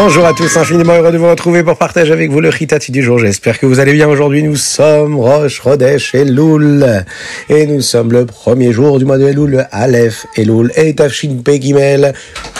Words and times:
Bonjour 0.00 0.26
à 0.26 0.32
tous, 0.32 0.56
infiniment 0.56 0.94
heureux 0.94 1.10
de 1.10 1.18
vous 1.18 1.28
retrouver 1.28 1.64
pour 1.64 1.76
partager 1.76 2.12
avec 2.12 2.30
vous 2.30 2.38
le 2.38 2.50
Ritati 2.50 2.92
du 2.92 3.02
jour. 3.02 3.18
J'espère 3.18 3.58
que 3.58 3.66
vous 3.66 3.80
allez 3.80 3.92
bien 3.92 4.08
aujourd'hui. 4.08 4.44
Nous 4.44 4.54
sommes 4.54 5.16
Roche, 5.16 5.58
Rodesh 5.58 6.14
et 6.14 6.24
Loul. 6.24 7.04
Et 7.48 7.66
nous 7.66 7.80
sommes 7.80 8.12
le 8.12 8.24
premier 8.24 8.70
jour 8.72 9.00
du 9.00 9.04
mois 9.04 9.18
de 9.18 9.26
Elul, 9.26 9.66
Aleph, 9.72 10.24
Elul 10.36 10.70
et 10.76 10.94
Tafshin 10.94 11.38
Pegimel. 11.44 12.14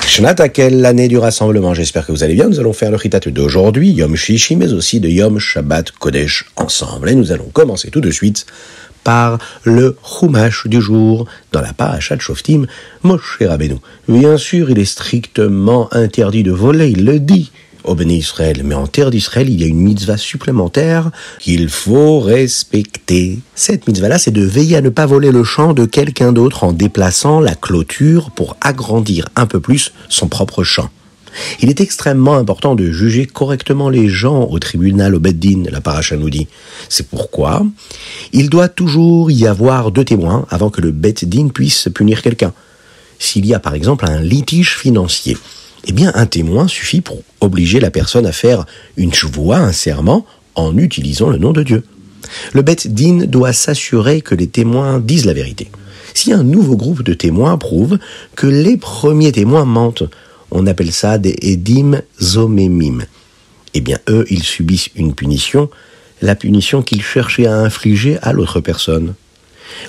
Shnatakel, 0.04 0.80
l'année 0.80 1.06
du 1.06 1.16
rassemblement. 1.16 1.74
J'espère 1.74 2.04
que 2.04 2.10
vous 2.10 2.24
allez 2.24 2.34
bien. 2.34 2.48
Nous 2.48 2.58
allons 2.58 2.72
faire 2.72 2.90
le 2.90 2.96
Ritati 2.96 3.30
d'aujourd'hui, 3.30 3.90
Yom 3.90 4.16
Shishi, 4.16 4.56
mais 4.56 4.72
aussi 4.72 4.98
de 4.98 5.08
Yom 5.08 5.38
Shabbat 5.38 5.92
Kodesh 5.92 6.44
ensemble. 6.56 7.08
Et 7.08 7.14
nous 7.14 7.30
allons 7.30 7.50
commencer 7.52 7.90
tout 7.90 8.00
de 8.00 8.10
suite 8.10 8.46
par 9.04 9.38
le 9.64 9.96
Chumash 10.04 10.66
du 10.66 10.80
jour 10.80 11.26
dans 11.52 11.60
la 11.60 11.72
parachat 11.72 12.16
de 12.16 12.20
Shoftim, 12.20 12.66
Moshe 13.02 13.38
Rabbeinu. 13.40 13.76
Bien 14.08 14.36
sûr, 14.36 14.70
il 14.70 14.78
est 14.78 14.84
strictement 14.84 15.88
interdit 15.92 16.42
de 16.42 16.52
voler, 16.52 16.90
il 16.90 17.04
le 17.04 17.18
dit 17.20 17.50
au 17.84 17.94
Béni 17.94 18.18
Israël, 18.18 18.62
mais 18.64 18.74
en 18.74 18.86
terre 18.86 19.10
d'Israël, 19.10 19.48
il 19.48 19.60
y 19.60 19.64
a 19.64 19.66
une 19.66 19.80
mitzvah 19.80 20.16
supplémentaire 20.16 21.10
qu'il 21.38 21.68
faut 21.68 22.20
respecter. 22.20 23.38
Cette 23.54 23.86
mitzvah-là, 23.88 24.18
c'est 24.18 24.30
de 24.30 24.42
veiller 24.42 24.76
à 24.76 24.82
ne 24.82 24.90
pas 24.90 25.06
voler 25.06 25.32
le 25.32 25.44
champ 25.44 25.72
de 25.72 25.84
quelqu'un 25.84 26.32
d'autre 26.32 26.64
en 26.64 26.72
déplaçant 26.72 27.40
la 27.40 27.54
clôture 27.54 28.30
pour 28.30 28.56
agrandir 28.60 29.28
un 29.36 29.46
peu 29.46 29.60
plus 29.60 29.92
son 30.08 30.28
propre 30.28 30.64
champ. 30.64 30.90
Il 31.60 31.70
est 31.70 31.80
extrêmement 31.80 32.36
important 32.36 32.74
de 32.74 32.90
juger 32.90 33.26
correctement 33.26 33.88
les 33.88 34.08
gens 34.08 34.44
au 34.44 34.58
tribunal, 34.58 35.14
au 35.14 35.20
Beddin, 35.20 35.64
la 35.70 35.80
paracha 35.80 36.16
nous 36.16 36.30
dit. 36.30 36.48
C'est 36.88 37.08
pourquoi 37.08 37.66
il 38.32 38.50
doit 38.50 38.68
toujours 38.68 39.30
y 39.30 39.46
avoir 39.46 39.90
deux 39.90 40.04
témoins 40.04 40.46
avant 40.50 40.70
que 40.70 40.80
le 40.80 40.90
Beddin 40.90 41.48
puisse 41.48 41.88
punir 41.94 42.22
quelqu'un. 42.22 42.52
S'il 43.18 43.46
y 43.46 43.54
a 43.54 43.58
par 43.58 43.74
exemple 43.74 44.06
un 44.08 44.20
litige 44.20 44.76
financier, 44.76 45.36
eh 45.86 45.92
bien 45.92 46.12
un 46.14 46.26
témoin 46.26 46.68
suffit 46.68 47.00
pour 47.00 47.22
obliger 47.40 47.80
la 47.80 47.90
personne 47.90 48.26
à 48.26 48.32
faire 48.32 48.64
une 48.96 49.12
voix, 49.32 49.58
un 49.58 49.72
serment, 49.72 50.24
en 50.54 50.76
utilisant 50.76 51.30
le 51.30 51.38
nom 51.38 51.52
de 51.52 51.62
Dieu. 51.62 51.84
Le 52.52 52.62
Beddin 52.62 53.26
doit 53.26 53.52
s'assurer 53.52 54.20
que 54.20 54.34
les 54.34 54.48
témoins 54.48 54.98
disent 54.98 55.24
la 55.24 55.32
vérité. 55.32 55.70
Si 56.14 56.32
un 56.32 56.42
nouveau 56.42 56.76
groupe 56.76 57.02
de 57.02 57.14
témoins 57.14 57.56
prouve 57.58 57.98
que 58.34 58.46
les 58.46 58.76
premiers 58.76 59.32
témoins 59.32 59.64
mentent, 59.64 60.04
on 60.50 60.66
appelle 60.66 60.92
ça 60.92 61.18
des 61.18 61.36
edim 61.42 62.00
zomemim. 62.20 63.04
Eh 63.74 63.80
bien, 63.80 63.98
eux, 64.08 64.24
ils 64.30 64.42
subissent 64.42 64.90
une 64.96 65.14
punition, 65.14 65.70
la 66.22 66.34
punition 66.34 66.82
qu'ils 66.82 67.02
cherchaient 67.02 67.46
à 67.46 67.54
infliger 67.54 68.18
à 68.22 68.32
l'autre 68.32 68.60
personne. 68.60 69.14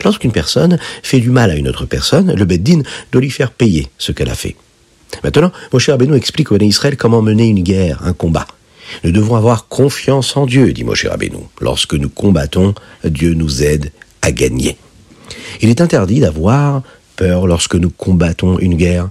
Lorsqu'une 0.03 0.31
personne 0.31 0.77
fait 1.03 1.19
du 1.19 1.29
mal 1.29 1.51
à 1.51 1.55
une 1.55 1.67
autre 1.67 1.85
personne, 1.85 2.33
le 2.33 2.45
Beddin 2.45 2.81
doit 3.11 3.21
lui 3.21 3.31
faire 3.31 3.51
payer 3.51 3.87
ce 3.97 4.11
qu'elle 4.11 4.29
a 4.29 4.35
fait. 4.35 4.55
Maintenant, 5.23 5.51
Moshe 5.73 5.89
Rabbeinu 5.89 6.15
explique 6.15 6.51
au 6.51 6.57
Israël 6.57 6.97
comment 6.97 7.21
mener 7.21 7.47
une 7.47 7.63
guerre, 7.63 7.99
un 8.03 8.13
combat. 8.13 8.47
Nous 9.03 9.11
devons 9.11 9.35
avoir 9.35 9.67
confiance 9.67 10.35
en 10.35 10.45
Dieu, 10.45 10.73
dit 10.73 10.83
Moshe 10.83 11.05
Rabbeinu. 11.05 11.37
Lorsque 11.61 11.93
nous 11.93 12.09
combattons, 12.09 12.73
Dieu 13.03 13.33
nous 13.33 13.63
aide 13.63 13.91
à 14.21 14.31
gagner. 14.31 14.77
Il 15.61 15.69
est 15.69 15.81
interdit 15.81 16.19
d'avoir 16.19 16.83
peur 17.15 17.47
lorsque 17.47 17.75
nous 17.75 17.89
combattons 17.89 18.59
une 18.59 18.75
guerre, 18.75 19.09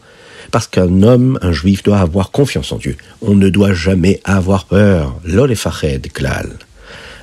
parce 0.51 0.67
qu'un 0.67 1.03
homme, 1.03 1.39
un 1.43 1.53
juif, 1.53 1.83
doit 1.83 1.99
avoir 1.99 2.31
confiance 2.31 2.73
en 2.73 2.79
Dieu. 2.79 2.97
On 3.23 3.35
ne 3.35 3.49
doit 3.49 3.75
jamais 3.75 4.21
avoir 4.25 4.65
peur. 4.65 5.19
L'olefached 5.25 6.13
klal. 6.13 6.51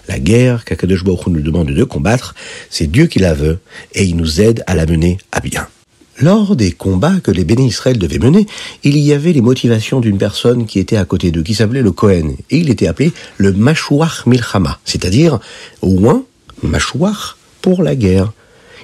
La 0.08 0.20
guerre 0.20 0.66
qu'Akadosh 0.66 1.04
Baruch 1.04 1.28
nous 1.28 1.42
demande 1.42 1.72
de 1.72 1.84
combattre, 1.84 2.36
c'est 2.70 2.88
Dieu 2.88 3.08
qui 3.08 3.20
la 3.20 3.34
veut 3.34 3.60
et 3.94 4.04
il 4.04 4.16
nous 4.16 4.40
aide 4.40 4.64
à 4.68 4.76
la 4.76 4.86
mener 4.86 5.18
à 5.32 5.40
bien. 5.40 5.68
Lors 6.22 6.56
des 6.56 6.72
combats 6.72 7.20
que 7.22 7.32
les 7.32 7.44
bénis 7.44 7.68
Israël 7.68 7.98
devaient 7.98 8.20
mener, 8.20 8.46
il 8.84 8.98
y 8.98 9.12
avait 9.12 9.34
les 9.34 9.42
motivations 9.42 10.00
d'une 10.00 10.18
personne 10.18 10.66
qui 10.66 10.80
était 10.80 10.96
à 10.96 11.04
côté 11.04 11.32
d'eux, 11.32 11.44
qui 11.44 11.56
s'appelait 11.56 11.82
le 11.82 11.92
Kohen, 11.92 12.36
et 12.50 12.58
il 12.58 12.70
était 12.70 12.88
appelé 12.88 13.12
le 13.38 13.52
Mashouach 13.52 14.26
Milchama, 14.26 14.80
c'est-à-dire 14.86 15.40
moins 15.84 16.24
Mashouach 16.64 17.36
pour 17.62 17.84
la 17.84 17.96
guerre. 17.96 18.32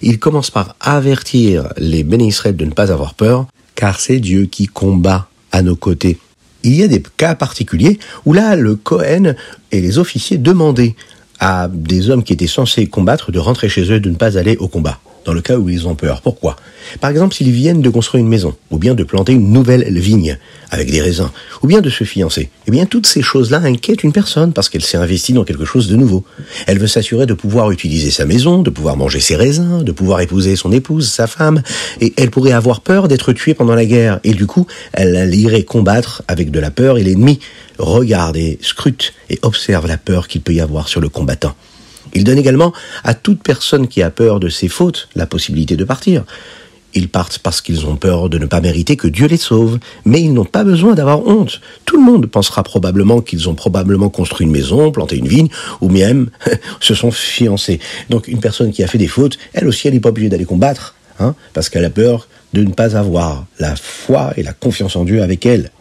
Il 0.02 0.20
commence 0.20 0.52
par 0.52 0.76
avertir 0.82 1.70
les 1.78 2.04
bénis 2.04 2.30
Israël 2.30 2.58
de 2.58 2.66
ne 2.66 2.72
pas 2.72 2.92
avoir 2.92 3.14
peur, 3.14 3.48
car 3.82 4.00
c'est 4.00 4.20
Dieu 4.20 4.46
qui 4.46 4.68
combat 4.68 5.28
à 5.52 5.64
nos 5.64 5.76
côtés. 5.76 6.20
Il 6.62 6.76
y 6.76 6.84
a 6.84 6.88
des 6.88 7.02
cas 7.18 7.34
particuliers 7.34 7.98
où 8.26 8.34
là, 8.34 8.56
le 8.56 8.76
Cohen 8.76 9.34
et 9.72 9.82
les 9.82 9.98
officiers 9.98 10.38
demandaient 10.38 10.96
à 11.40 11.68
des 11.68 12.12
hommes 12.12 12.24
qui 12.24 12.32
étaient 12.32 12.46
censés 12.46 12.86
combattre 12.86 13.32
de 13.32 13.40
rentrer 13.40 13.70
chez 13.70 13.92
eux, 13.92 14.00
de 14.00 14.12
ne 14.12 14.16
pas 14.16 14.38
aller 14.38 14.56
au 14.58 14.68
combat 14.68 15.00
dans 15.26 15.34
le 15.34 15.42
cas 15.42 15.58
où 15.58 15.70
ils 15.70 15.88
ont 15.88 15.96
peur. 15.96 16.22
Pourquoi? 16.22 16.56
Par 17.00 17.10
exemple, 17.10 17.36
s'ils 17.36 17.52
viennent 17.52 17.82
de 17.82 17.90
construire 17.90 18.22
une 18.22 18.30
maison, 18.30 18.56
ou 18.70 18.78
bien 18.78 18.96
de 18.96 19.04
planter 19.04 19.34
une 19.34 19.52
nouvelle 19.52 19.88
vigne 20.00 20.38
avec 20.72 20.90
des 20.90 21.02
raisins, 21.02 21.30
ou 21.62 21.68
bien 21.68 21.82
de 21.82 21.90
se 21.90 22.04
fiancer. 22.04 22.50
Eh 22.68 22.72
bien, 22.72 22.86
toutes 22.86 23.06
ces 23.06 23.22
choses-là 23.22 23.60
inquiètent 23.64 24.04
une 24.04 24.14
personne 24.14 24.54
parce 24.54 24.70
qu'elle 24.70 24.84
s'est 24.84 24.98
investie 24.98 25.34
dans 25.34 25.44
quelque 25.44 25.66
chose 25.66 25.88
de 25.88 25.96
nouveau. 25.96 26.24
Elle 26.68 26.80
veut 26.80 26.88
s'assurer 26.88 27.26
de 27.26 27.34
pouvoir 27.34 27.72
utiliser 27.72 28.10
sa 28.10 28.26
maison, 28.26 28.62
de 28.62 28.70
pouvoir 28.70 28.98
manger 28.98 29.20
ses 29.20 29.36
raisins, 29.36 29.84
de 29.84 29.92
pouvoir 29.92 30.22
épouser 30.22 30.56
son 30.56 30.72
épouse, 30.72 31.10
sa 31.10 31.28
femme, 31.28 31.62
et 32.00 32.14
elle 32.18 32.32
pourrait 32.32 32.54
avoir 32.54 32.82
peur 32.82 33.08
d'être 33.08 33.34
tuée 33.34 33.54
pendant 33.54 33.76
la 33.76 33.86
guerre. 33.86 34.20
Et 34.24 34.34
du 34.34 34.48
coup, 34.48 34.66
elle 34.94 35.34
irait 35.36 35.64
combattre 35.64 36.24
avec 36.28 36.52
de 36.52 36.60
la 36.60 36.72
peur 36.72 36.98
et 36.98 37.04
l'ennemi 37.04 37.40
regarde 37.78 38.38
et 38.38 38.60
scrute 38.62 39.14
et 39.30 39.40
observe 39.42 39.88
la 39.88 39.98
peur 39.98 40.28
qu'il 40.28 40.42
peut 40.42 40.54
y 40.54 40.62
avoir 40.62 40.88
sur 40.88 41.02
le 41.02 41.10
combattant. 41.10 41.56
Il 42.14 42.24
donne 42.24 42.38
également 42.38 42.74
à 43.04 43.14
toute 43.14 43.42
personne 43.44 43.88
qui 43.88 44.02
a 44.02 44.10
peur 44.10 44.40
de 44.40 44.50
ses 44.50 44.68
fautes 44.68 45.10
la 45.16 45.26
possibilité 45.26 45.76
de 45.76 45.84
partir. 45.84 46.24
Ils 46.94 47.08
partent 47.08 47.40
parce 47.40 47.62
qu'ils 47.62 47.86
ont 47.86 47.96
peur 47.96 48.30
de 48.30 48.38
ne 48.38 48.46
pas 48.46 48.60
mériter 48.60 48.98
que 48.98 49.08
Dieu 49.08 49.28
les 49.28 49.38
sauve, 49.38 49.80
mais 50.04 50.22
ils 50.22 50.34
n'ont 50.34 50.46
pas 50.46 50.64
besoin 50.64 50.94
d'avoir 50.94 51.26
honte. 51.26 51.62
Tout 51.86 51.96
le 51.96 52.04
monde 52.04 52.26
pensera 52.26 52.64
probablement 52.64 53.22
qu'ils 53.22 53.48
ont 53.48 53.56
probablement 53.56 54.10
construit 54.10 54.46
une 54.46 54.52
maison, 54.52 54.92
planté 54.92 55.18
une 55.18 55.28
vigne, 55.28 55.48
ou 55.80 55.90
même 55.90 56.30
se 56.82 56.94
sont 56.94 57.12
fiancés. 57.12 57.80
Donc 58.10 58.28
une 58.28 58.42
personne 58.42 58.72
qui 58.72 58.84
a 58.84 58.88
fait 58.88 58.98
des 58.98 59.08
fautes, 59.08 59.38
elle 59.54 59.68
aussi, 59.68 59.88
elle 59.88 59.94
n'est 59.94 60.02
pas 60.02 60.10
obligée 60.10 60.30
d'aller 60.30 60.46
combattre, 60.46 60.96
hein, 61.20 61.34
parce 61.54 61.70
qu'elle 61.70 61.86
a 61.86 61.90
peur 61.90 62.28
de 62.54 62.62
ne 62.64 62.72
pas 62.72 62.98
avoir 62.98 63.46
la 63.60 63.76
foi 63.78 64.34
et 64.36 64.44
la 64.44 64.54
confiance 64.54 64.98
en 64.98 65.06
Dieu 65.06 65.24
avec 65.24 65.46
elle. 65.46 65.72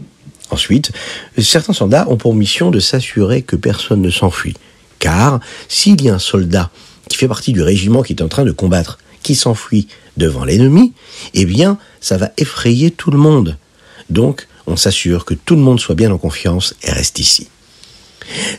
Ensuite, 0.50 0.92
certains 1.38 1.72
soldats 1.72 2.09
ont 2.09 2.16
pour 2.16 2.34
mission 2.34 2.70
de 2.70 2.80
s'assurer 2.80 3.42
que 3.42 3.56
personne 3.56 4.03
ne 4.03 4.10
s'enfuit. 4.10 4.54
Car 5.00 5.40
s'il 5.68 6.00
y 6.00 6.08
a 6.08 6.14
un 6.14 6.20
soldat 6.20 6.70
qui 7.08 7.16
fait 7.16 7.26
partie 7.26 7.52
du 7.52 7.62
régiment 7.62 8.02
qui 8.02 8.12
est 8.12 8.22
en 8.22 8.28
train 8.28 8.44
de 8.44 8.52
combattre, 8.52 8.98
qui 9.24 9.34
s'enfuit 9.34 9.88
devant 10.16 10.44
l'ennemi, 10.44 10.92
eh 11.34 11.44
bien, 11.44 11.78
ça 12.00 12.16
va 12.16 12.30
effrayer 12.36 12.92
tout 12.92 13.10
le 13.10 13.18
monde. 13.18 13.56
Donc, 14.08 14.46
on 14.66 14.76
s'assure 14.76 15.24
que 15.24 15.34
tout 15.34 15.56
le 15.56 15.62
monde 15.62 15.80
soit 15.80 15.96
bien 15.96 16.12
en 16.12 16.18
confiance 16.18 16.74
et 16.84 16.92
reste 16.92 17.18
ici. 17.18 17.48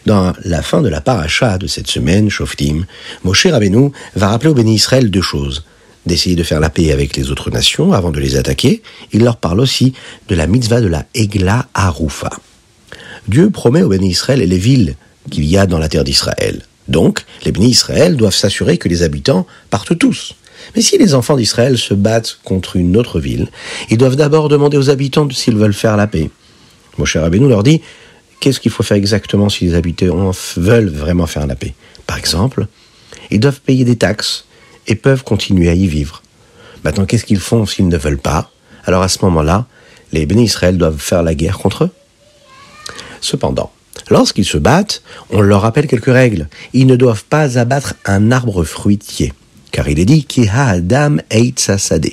Dans 0.05 0.33
la 0.43 0.61
fin 0.61 0.81
de 0.81 0.89
la 0.89 0.99
paracha 0.99 1.57
de 1.57 1.67
cette 1.67 1.87
semaine, 1.87 2.29
Shoftim, 2.29 2.85
Moshe 3.23 3.45
Rabbeinu 3.45 3.91
va 4.15 4.27
rappeler 4.27 4.49
au 4.49 4.53
béni 4.53 4.75
Israël 4.75 5.09
deux 5.09 5.21
choses. 5.21 5.63
D'essayer 6.05 6.35
de 6.35 6.43
faire 6.43 6.59
la 6.59 6.71
paix 6.71 6.91
avec 6.91 7.15
les 7.15 7.29
autres 7.29 7.51
nations 7.51 7.93
avant 7.93 8.09
de 8.09 8.19
les 8.19 8.35
attaquer. 8.35 8.81
Il 9.13 9.23
leur 9.23 9.37
parle 9.37 9.59
aussi 9.59 9.93
de 10.29 10.35
la 10.35 10.47
mitzvah 10.47 10.81
de 10.81 10.87
la 10.87 11.05
Egla 11.13 11.67
Arufa. 11.75 12.31
Dieu 13.27 13.51
promet 13.51 13.83
au 13.83 13.89
béni 13.89 14.09
Israël 14.09 14.39
les 14.39 14.57
villes 14.57 14.95
qu'il 15.29 15.45
y 15.45 15.57
a 15.57 15.65
dans 15.65 15.79
la 15.79 15.89
terre 15.89 16.03
d'Israël. 16.03 16.63
Donc, 16.87 17.25
les 17.45 17.51
bénis 17.51 17.69
Israël 17.69 18.17
doivent 18.17 18.35
s'assurer 18.35 18.77
que 18.77 18.89
les 18.89 19.03
habitants 19.03 19.45
partent 19.69 19.97
tous. 19.97 20.35
Mais 20.75 20.81
si 20.81 20.97
les 20.97 21.13
enfants 21.13 21.37
d'Israël 21.37 21.77
se 21.77 21.93
battent 21.93 22.39
contre 22.43 22.75
une 22.75 22.97
autre 22.97 23.19
ville, 23.19 23.47
ils 23.89 23.97
doivent 23.97 24.15
d'abord 24.15 24.49
demander 24.49 24.77
aux 24.77 24.89
habitants 24.89 25.29
s'ils 25.29 25.57
veulent 25.57 25.73
faire 25.73 25.97
la 25.97 26.07
paix. 26.07 26.29
Mon 26.97 27.05
cher 27.05 27.29
leur 27.29 27.63
dit 27.63 27.81
qu'est-ce 28.39 28.59
qu'il 28.59 28.71
faut 28.71 28.83
faire 28.83 28.97
exactement 28.97 29.49
si 29.49 29.65
les 29.65 29.75
habitants 29.75 30.31
veulent 30.57 30.89
vraiment 30.89 31.27
faire 31.27 31.47
la 31.47 31.55
paix? 31.55 31.73
Par 32.07 32.17
exemple, 32.17 32.67
ils 33.29 33.39
doivent 33.39 33.61
payer 33.61 33.85
des 33.85 33.95
taxes 33.95 34.45
et 34.87 34.95
peuvent 34.95 35.23
continuer 35.23 35.69
à 35.69 35.73
y 35.73 35.87
vivre. 35.87 36.21
Maintenant, 36.83 37.05
qu'est-ce 37.05 37.25
qu'ils 37.25 37.39
font 37.39 37.65
s'ils 37.65 37.87
ne 37.87 37.97
veulent 37.97 38.17
pas? 38.17 38.51
Alors 38.85 39.03
à 39.03 39.07
ce 39.07 39.19
moment-là, 39.23 39.67
les 40.11 40.25
bénis 40.25 40.45
Israël 40.45 40.77
doivent 40.77 40.99
faire 40.99 41.23
la 41.23 41.35
guerre 41.35 41.57
contre 41.57 41.85
eux. 41.85 41.89
Cependant, 43.21 43.71
Lorsqu'ils 44.09 44.45
se 44.45 44.57
battent, 44.57 45.01
on 45.29 45.41
leur 45.41 45.61
rappelle 45.61 45.87
quelques 45.87 46.11
règles. 46.11 46.47
Ils 46.73 46.87
ne 46.87 46.95
doivent 46.95 47.23
pas 47.23 47.57
abattre 47.57 47.95
un 48.05 48.31
arbre 48.31 48.63
fruitier, 48.63 49.33
car 49.71 49.87
il 49.87 49.99
est 49.99 50.05
dit 50.05 50.25
Kiha 50.25 50.67
Adam 50.67 51.17
Sade. 51.55 52.09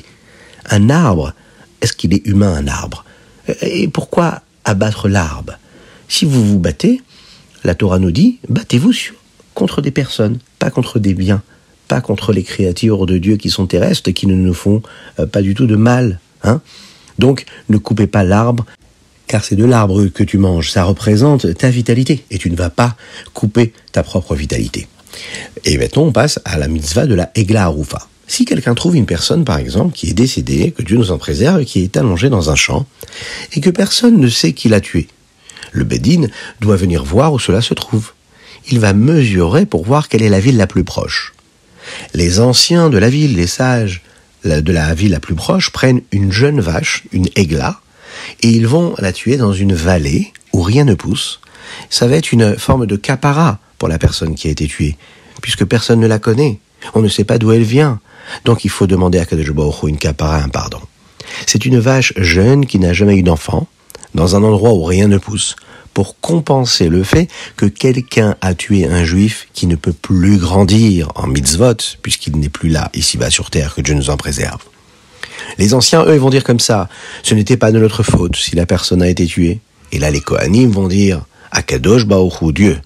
Un 0.70 0.90
arbre, 0.90 1.32
est-ce 1.80 1.92
qu'il 1.92 2.14
est 2.14 2.26
humain 2.26 2.54
un 2.54 2.68
arbre? 2.68 3.04
Et 3.62 3.88
pourquoi 3.88 4.42
abattre 4.64 5.08
l'arbre? 5.08 5.58
Si 6.08 6.24
vous 6.24 6.44
vous 6.44 6.58
battez, 6.58 7.00
la 7.64 7.74
Torah 7.74 7.98
nous 7.98 8.10
dit 8.10 8.38
battez-vous 8.48 8.92
contre 9.54 9.82
des 9.82 9.90
personnes, 9.90 10.38
pas 10.58 10.70
contre 10.70 10.98
des 10.98 11.14
biens, 11.14 11.42
pas 11.88 12.00
contre 12.00 12.32
les 12.32 12.42
créatures 12.42 13.06
de 13.06 13.18
Dieu 13.18 13.36
qui 13.36 13.50
sont 13.50 13.66
terrestres 13.66 14.08
et 14.08 14.12
qui 14.12 14.26
ne 14.26 14.34
nous 14.34 14.54
font 14.54 14.82
euh, 15.18 15.26
pas 15.26 15.42
du 15.42 15.54
tout 15.54 15.66
de 15.66 15.76
mal. 15.76 16.20
Hein 16.44 16.60
Donc 17.18 17.46
ne 17.68 17.78
coupez 17.78 18.06
pas 18.06 18.24
l'arbre 18.24 18.66
car 19.28 19.44
c'est 19.44 19.56
de 19.56 19.64
l'arbre 19.64 20.06
que 20.06 20.24
tu 20.24 20.38
manges, 20.38 20.70
ça 20.70 20.84
représente 20.84 21.54
ta 21.56 21.70
vitalité, 21.70 22.24
et 22.30 22.38
tu 22.38 22.50
ne 22.50 22.56
vas 22.56 22.70
pas 22.70 22.96
couper 23.34 23.72
ta 23.92 24.02
propre 24.02 24.34
vitalité. 24.34 24.88
Et 25.64 25.78
maintenant, 25.78 26.04
on 26.04 26.12
passe 26.12 26.40
à 26.44 26.58
la 26.58 26.66
mitzvah 26.66 27.06
de 27.06 27.14
la 27.14 27.30
Egla 27.34 27.64
Arufa. 27.64 28.08
Si 28.26 28.44
quelqu'un 28.44 28.74
trouve 28.74 28.96
une 28.96 29.06
personne, 29.06 29.44
par 29.44 29.58
exemple, 29.58 29.94
qui 29.94 30.10
est 30.10 30.14
décédée, 30.14 30.72
que 30.72 30.82
Dieu 30.82 30.96
nous 30.96 31.12
en 31.12 31.18
préserve, 31.18 31.64
qui 31.64 31.82
est 31.82 31.96
allongée 31.96 32.28
dans 32.28 32.50
un 32.50 32.56
champ, 32.56 32.86
et 33.54 33.60
que 33.60 33.70
personne 33.70 34.18
ne 34.18 34.28
sait 34.28 34.52
qui 34.52 34.68
l'a 34.68 34.80
tué, 34.80 35.08
Le 35.72 35.84
Bédine 35.84 36.30
doit 36.60 36.76
venir 36.76 37.04
voir 37.04 37.32
où 37.32 37.38
cela 37.38 37.60
se 37.60 37.74
trouve. 37.74 38.12
Il 38.70 38.80
va 38.80 38.92
mesurer 38.92 39.66
pour 39.66 39.84
voir 39.84 40.08
quelle 40.08 40.22
est 40.22 40.28
la 40.28 40.40
ville 40.40 40.56
la 40.56 40.66
plus 40.66 40.84
proche. 40.84 41.34
Les 42.14 42.40
anciens 42.40 42.90
de 42.90 42.98
la 42.98 43.08
ville, 43.08 43.36
les 43.36 43.46
sages 43.46 44.02
de 44.44 44.72
la 44.72 44.94
ville 44.94 45.12
la 45.12 45.20
plus 45.20 45.34
proche, 45.34 45.70
prennent 45.70 46.02
une 46.12 46.32
jeune 46.32 46.60
vache, 46.60 47.04
une 47.12 47.28
aigla, 47.34 47.80
et 48.42 48.48
ils 48.48 48.66
vont 48.66 48.94
la 48.98 49.12
tuer 49.12 49.36
dans 49.36 49.52
une 49.52 49.74
vallée 49.74 50.32
où 50.52 50.62
rien 50.62 50.84
ne 50.84 50.94
pousse. 50.94 51.40
Ça 51.90 52.06
va 52.06 52.16
être 52.16 52.32
une 52.32 52.58
forme 52.58 52.86
de 52.86 52.96
capara 52.96 53.58
pour 53.78 53.88
la 53.88 53.98
personne 53.98 54.34
qui 54.34 54.48
a 54.48 54.50
été 54.50 54.66
tuée, 54.66 54.96
puisque 55.42 55.64
personne 55.64 56.00
ne 56.00 56.06
la 56.06 56.18
connaît. 56.18 56.58
On 56.94 57.00
ne 57.00 57.08
sait 57.08 57.24
pas 57.24 57.38
d'où 57.38 57.52
elle 57.52 57.62
vient. 57.62 58.00
Donc 58.44 58.64
il 58.64 58.70
faut 58.70 58.86
demander 58.86 59.18
à 59.18 59.24
Kadosh 59.24 59.50
une 59.84 59.98
capara, 59.98 60.38
un 60.42 60.48
pardon. 60.48 60.80
C'est 61.46 61.64
une 61.64 61.78
vache 61.78 62.12
jeune 62.16 62.66
qui 62.66 62.78
n'a 62.78 62.92
jamais 62.92 63.16
eu 63.16 63.22
d'enfant, 63.22 63.66
dans 64.14 64.36
un 64.36 64.42
endroit 64.42 64.72
où 64.72 64.84
rien 64.84 65.08
ne 65.08 65.18
pousse, 65.18 65.56
pour 65.94 66.20
compenser 66.20 66.88
le 66.88 67.02
fait 67.02 67.28
que 67.56 67.66
quelqu'un 67.66 68.36
a 68.40 68.54
tué 68.54 68.86
un 68.86 69.04
juif 69.04 69.48
qui 69.52 69.66
ne 69.66 69.76
peut 69.76 69.92
plus 69.92 70.38
grandir 70.38 71.10
en 71.14 71.26
mitzvot, 71.26 71.74
puisqu'il 72.02 72.38
n'est 72.38 72.48
plus 72.48 72.68
là, 72.68 72.90
ici-bas 72.94 73.30
sur 73.30 73.50
terre, 73.50 73.74
que 73.74 73.80
Dieu 73.80 73.94
nous 73.94 74.10
en 74.10 74.16
préserve. 74.16 74.60
Les 75.58 75.74
anciens, 75.74 76.04
eux, 76.04 76.16
vont 76.16 76.30
dire 76.30 76.44
comme 76.44 76.60
ça, 76.60 76.88
ce 77.22 77.34
n'était 77.34 77.56
pas 77.56 77.72
de 77.72 77.78
notre 77.78 78.02
faute 78.02 78.36
si 78.36 78.56
la 78.56 78.66
personne 78.66 79.02
a 79.02 79.08
été 79.08 79.26
tuée. 79.26 79.60
Et 79.92 79.98
là, 79.98 80.10
les 80.10 80.20
Kohanim 80.20 80.70
vont 80.70 80.88
dire, 80.88 81.22
Akadosh 81.50 82.04
Baoru, 82.04 82.52
Dieu, 82.52 82.80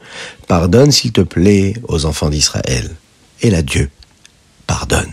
pardonne 0.47 0.93
s'il 0.93 1.13
te 1.13 1.21
plaît 1.21 1.75
aux 1.89 2.05
enfants 2.05 2.31
d'Israël. 2.31 2.91
Et 3.41 3.51
là, 3.51 3.63
Dieu 3.63 3.91
pardonne. 4.67 5.11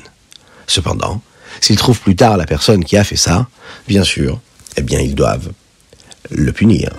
Cependant, 0.68 1.22
S'ils 1.62 1.78
trouvent 1.78 2.00
plus 2.00 2.16
tard 2.16 2.38
la 2.38 2.46
personne 2.46 2.84
qui 2.84 2.98
a 2.98 3.04
fait 3.04 3.16
ça, 3.16 3.48
bien 3.88 4.04
sûr, 4.04 4.40
eh 4.78 4.82
bien 4.82 5.00
ils 5.00 5.16
doivent 5.16 5.52
le 6.32 6.52
punir. 6.52 6.92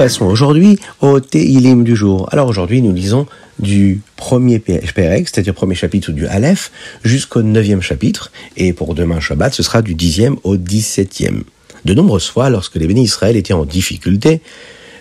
Passons 0.00 0.24
aujourd'hui 0.24 0.78
au 1.02 1.20
Teilim 1.20 1.84
du 1.84 1.94
jour. 1.94 2.26
Alors 2.32 2.48
aujourd'hui, 2.48 2.80
nous 2.80 2.94
lisons 2.94 3.26
du 3.58 4.00
premier 4.16 4.58
Pérec, 4.58 5.28
c'est-à-dire 5.28 5.52
premier 5.52 5.74
chapitre 5.74 6.10
du 6.12 6.26
Aleph, 6.26 6.72
jusqu'au 7.04 7.42
neuvième 7.42 7.82
chapitre. 7.82 8.32
Et 8.56 8.72
pour 8.72 8.94
demain 8.94 9.20
Shabbat, 9.20 9.52
ce 9.52 9.62
sera 9.62 9.82
du 9.82 9.94
dixième 9.94 10.36
au 10.42 10.56
dix-septième. 10.56 11.44
De 11.84 11.92
nombreuses 11.92 12.30
fois, 12.30 12.48
lorsque 12.48 12.76
les 12.76 12.86
bénis 12.86 13.02
Israël 13.02 13.36
étaient 13.36 13.52
en 13.52 13.66
difficulté, 13.66 14.40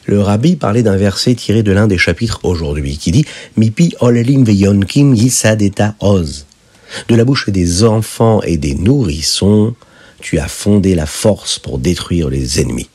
le 0.05 0.19
rabbi 0.19 0.57
parlait 0.57 0.83
d'un 0.83 0.97
verset 0.97 1.33
tiré 1.33 1.63
de 1.63 1.71
l'un 1.71 1.87
des 1.87 1.97
chapitres 1.97 2.41
aujourd'hui, 2.43 2.97
qui 2.97 3.13
dit 3.13 3.25
Mipi 3.55 3.95
olelim 4.01 4.43
veyonkim 4.43 5.15
yisadeta 5.15 5.95
oz. 6.01 6.45
De 7.07 7.15
la 7.15 7.23
bouche 7.23 7.47
des 7.47 7.85
enfants 7.85 8.41
et 8.41 8.57
des 8.57 8.75
nourrissons, 8.75 9.75
tu 10.19 10.39
as 10.39 10.49
fondé 10.49 10.93
la 10.93 11.05
force 11.05 11.57
pour 11.57 11.77
détruire 11.77 12.27
les 12.27 12.59
ennemis. 12.59 12.89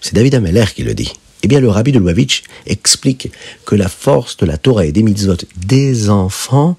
C'est 0.00 0.14
David 0.14 0.36
Ameller 0.36 0.64
qui 0.74 0.84
le 0.84 0.94
dit. 0.94 1.12
Eh 1.42 1.48
bien, 1.48 1.60
le 1.60 1.70
rabbi 1.70 1.92
de 1.92 1.98
Lubavitch 1.98 2.42
explique 2.66 3.32
que 3.64 3.74
la 3.74 3.88
force 3.88 4.36
de 4.36 4.46
la 4.46 4.58
Torah 4.58 4.84
et 4.84 4.92
des 4.92 5.02
mitzvot 5.02 5.36
des 5.56 6.10
enfants 6.10 6.76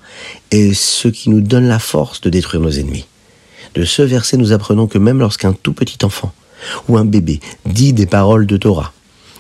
est 0.52 0.74
ce 0.74 1.08
qui 1.08 1.30
nous 1.30 1.42
donne 1.42 1.68
la 1.68 1.80
force 1.80 2.22
de 2.22 2.30
détruire 2.30 2.62
nos 2.62 2.72
ennemis. 2.72 3.08
De 3.74 3.86
ce 3.86 4.02
verset, 4.02 4.38
nous 4.38 4.52
apprenons 4.52 4.88
que 4.88 4.98
même 4.98 5.20
lorsqu'un 5.20 5.54
tout 5.54 5.74
petit 5.74 6.04
enfant 6.06 6.34
ou 6.88 6.98
un 6.98 7.06
bébé 7.06 7.40
dit 7.66 7.94
des 7.94 8.06
paroles 8.06 8.46
de 8.46 8.58
Torah, 8.58 8.94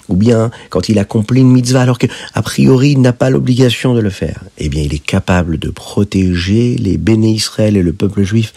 ou 0.09 0.15
bien 0.15 0.49
quand 0.69 0.89
il 0.89 0.97
accomplit 0.97 1.41
une 1.41 1.51
mitzvah 1.51 1.81
alors 1.81 1.99
que 1.99 2.07
a 2.33 2.41
priori 2.41 2.91
il 2.91 3.01
n'a 3.01 3.13
pas 3.13 3.29
l'obligation 3.29 3.93
de 3.93 3.99
le 3.99 4.09
faire, 4.09 4.43
eh 4.57 4.69
bien 4.69 4.81
il 4.81 4.93
est 4.93 4.99
capable 4.99 5.59
de 5.59 5.69
protéger 5.69 6.75
les 6.75 6.97
béné 6.97 7.29
Israël 7.29 7.77
et 7.77 7.83
le 7.83 7.93
peuple 7.93 8.23
juif 8.23 8.53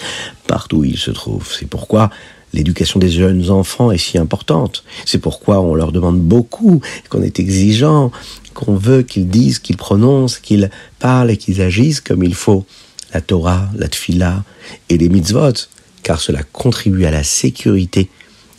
partout 0.46 0.78
où 0.78 0.84
il 0.84 0.96
se 0.96 1.10
trouve. 1.10 1.46
C'est 1.52 1.68
pourquoi 1.68 2.10
l'éducation 2.54 2.98
des 3.00 3.10
jeunes 3.10 3.50
enfants 3.50 3.90
est 3.90 3.98
si 3.98 4.16
importante. 4.16 4.84
C'est 5.04 5.18
pourquoi 5.18 5.60
on 5.60 5.74
leur 5.74 5.92
demande 5.92 6.20
beaucoup, 6.20 6.80
qu'on 7.10 7.22
est 7.22 7.40
exigeant, 7.40 8.12
qu'on 8.54 8.76
veut 8.76 9.02
qu'ils 9.02 9.28
disent, 9.28 9.58
qu'ils 9.58 9.76
prononcent, 9.76 10.38
qu'ils 10.38 10.70
parlent 11.00 11.30
et 11.30 11.36
qu'ils 11.36 11.60
agissent 11.60 12.00
comme 12.00 12.22
il 12.22 12.34
faut. 12.34 12.64
La 13.12 13.20
Torah, 13.20 13.68
la 13.76 13.88
Tfila 13.88 14.44
et 14.88 14.98
les 14.98 15.08
mitzvot, 15.08 15.68
car 16.02 16.20
cela 16.20 16.42
contribue 16.42 17.04
à 17.04 17.10
la 17.10 17.24
sécurité 17.24 18.08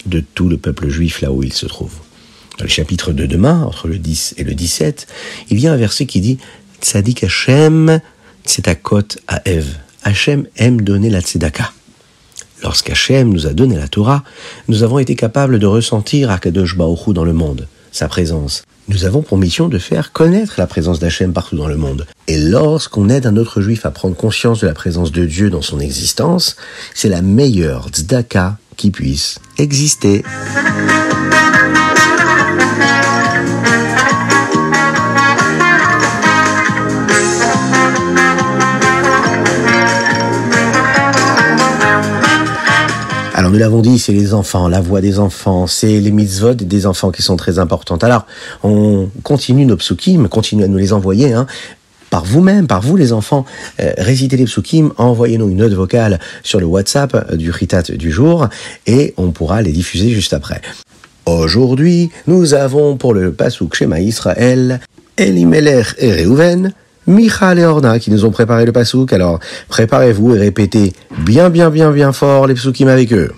de 0.05 0.19
tout 0.19 0.49
le 0.49 0.57
peuple 0.57 0.89
juif 0.89 1.21
là 1.21 1.31
où 1.31 1.41
il 1.41 1.53
se 1.53 1.65
trouve. 1.65 1.93
Dans 2.57 2.65
le 2.65 2.69
chapitre 2.69 3.11
de 3.11 3.25
demain, 3.25 3.63
entre 3.63 3.87
le 3.87 3.97
10 3.97 4.35
et 4.37 4.43
le 4.43 4.53
17, 4.53 5.07
il 5.49 5.59
y 5.59 5.67
a 5.67 5.73
un 5.73 5.77
verset 5.77 6.05
qui 6.05 6.21
dit 6.21 6.37
Tzadik 6.81 7.23
Hashem 7.23 7.99
tzedakot 8.45 9.19
à 9.27 9.41
Eve. 9.45 9.75
Hashem 10.03 10.45
aime 10.57 10.81
donner 10.81 11.09
la 11.09 11.21
tzedaka. 11.21 11.73
Lorsqu'Hachem 12.65 13.31
nous 13.31 13.45
a 13.45 13.53
donné 13.53 13.77
la 13.77 13.87
Torah, 13.87 14.23
nous 14.69 14.81
avons 14.81 14.97
été 14.97 15.15
capables 15.15 15.59
de 15.59 15.67
ressentir 15.67 16.31
Akadosh 16.31 16.75
Baoru 16.75 17.13
dans 17.13 17.23
le 17.23 17.31
monde, 17.31 17.67
sa 17.91 18.07
présence. 18.07 18.63
Nous 18.87 19.05
avons 19.05 19.21
pour 19.21 19.37
mission 19.37 19.67
de 19.67 19.77
faire 19.77 20.11
connaître 20.11 20.55
la 20.57 20.65
présence 20.65 20.97
d'Hachem 20.97 21.31
partout 21.31 21.57
dans 21.57 21.67
le 21.67 21.77
monde. 21.77 22.07
Et 22.27 22.39
lorsqu'on 22.39 23.07
aide 23.09 23.27
un 23.27 23.37
autre 23.37 23.61
juif 23.61 23.85
à 23.85 23.91
prendre 23.91 24.15
conscience 24.15 24.61
de 24.61 24.65
la 24.65 24.73
présence 24.73 25.11
de 25.11 25.25
Dieu 25.27 25.51
dans 25.51 25.61
son 25.61 25.79
existence, 25.79 26.55
c'est 26.95 27.07
la 27.07 27.21
meilleure 27.21 27.89
tzedaka 27.89 28.57
qui 28.77 28.89
puisse 28.89 29.37
exister. 29.59 30.23
Nous 43.55 43.61
l'avons 43.61 43.81
dit, 43.81 43.99
c'est 43.99 44.11
les 44.11 44.33
enfants, 44.33 44.67
la 44.67 44.81
voix 44.81 44.99
des 44.99 45.17
enfants, 45.17 45.65
c'est 45.65 46.01
les 46.01 46.11
mitzvot 46.11 46.55
des 46.55 46.85
enfants 46.85 47.09
qui 47.09 47.21
sont 47.21 47.37
très 47.37 47.57
importantes. 47.57 48.03
Alors 48.03 48.25
on 48.63 49.07
continue 49.23 49.65
nos 49.65 49.77
psukim, 49.77 50.27
continue 50.27 50.65
à 50.65 50.67
nous 50.67 50.77
les 50.77 50.91
envoyer. 50.91 51.31
Hein, 51.31 51.47
par 52.09 52.25
vous-même, 52.25 52.67
par 52.67 52.81
vous 52.81 52.97
les 52.97 53.13
enfants, 53.13 53.45
euh, 53.79 53.93
récitez 53.97 54.35
les 54.35 54.43
psukim, 54.43 54.91
envoyez-nous 54.97 55.49
une 55.49 55.55
note 55.59 55.71
vocale 55.71 56.19
sur 56.43 56.59
le 56.59 56.65
WhatsApp 56.65 57.33
du 57.35 57.49
Ritat 57.49 57.83
du 57.83 58.11
jour 58.11 58.49
et 58.87 59.13
on 59.15 59.31
pourra 59.31 59.61
les 59.61 59.71
diffuser 59.71 60.09
juste 60.09 60.33
après. 60.33 60.59
Aujourd'hui, 61.25 62.09
nous 62.27 62.55
avons 62.55 62.97
pour 62.97 63.13
le 63.13 63.31
Pasuk 63.31 63.73
Shema 63.73 64.01
Israël, 64.01 64.81
Elimelech 65.15 65.95
et 65.97 66.25
Reuven, 66.25 66.73
Michal 67.07 67.59
et 67.59 67.65
Orna 67.65 67.99
qui 67.99 68.11
nous 68.11 68.25
ont 68.25 68.31
préparé 68.31 68.65
le 68.65 68.71
pasouk. 68.71 69.13
Alors, 69.13 69.39
préparez-vous 69.69 70.35
et 70.35 70.39
répétez 70.39 70.93
bien, 71.19 71.49
bien, 71.49 71.69
bien, 71.69 71.91
bien 71.91 72.11
fort 72.11 72.47
les 72.47 72.55
psukim 72.55 72.89
avec 72.89 73.13
eux. 73.13 73.31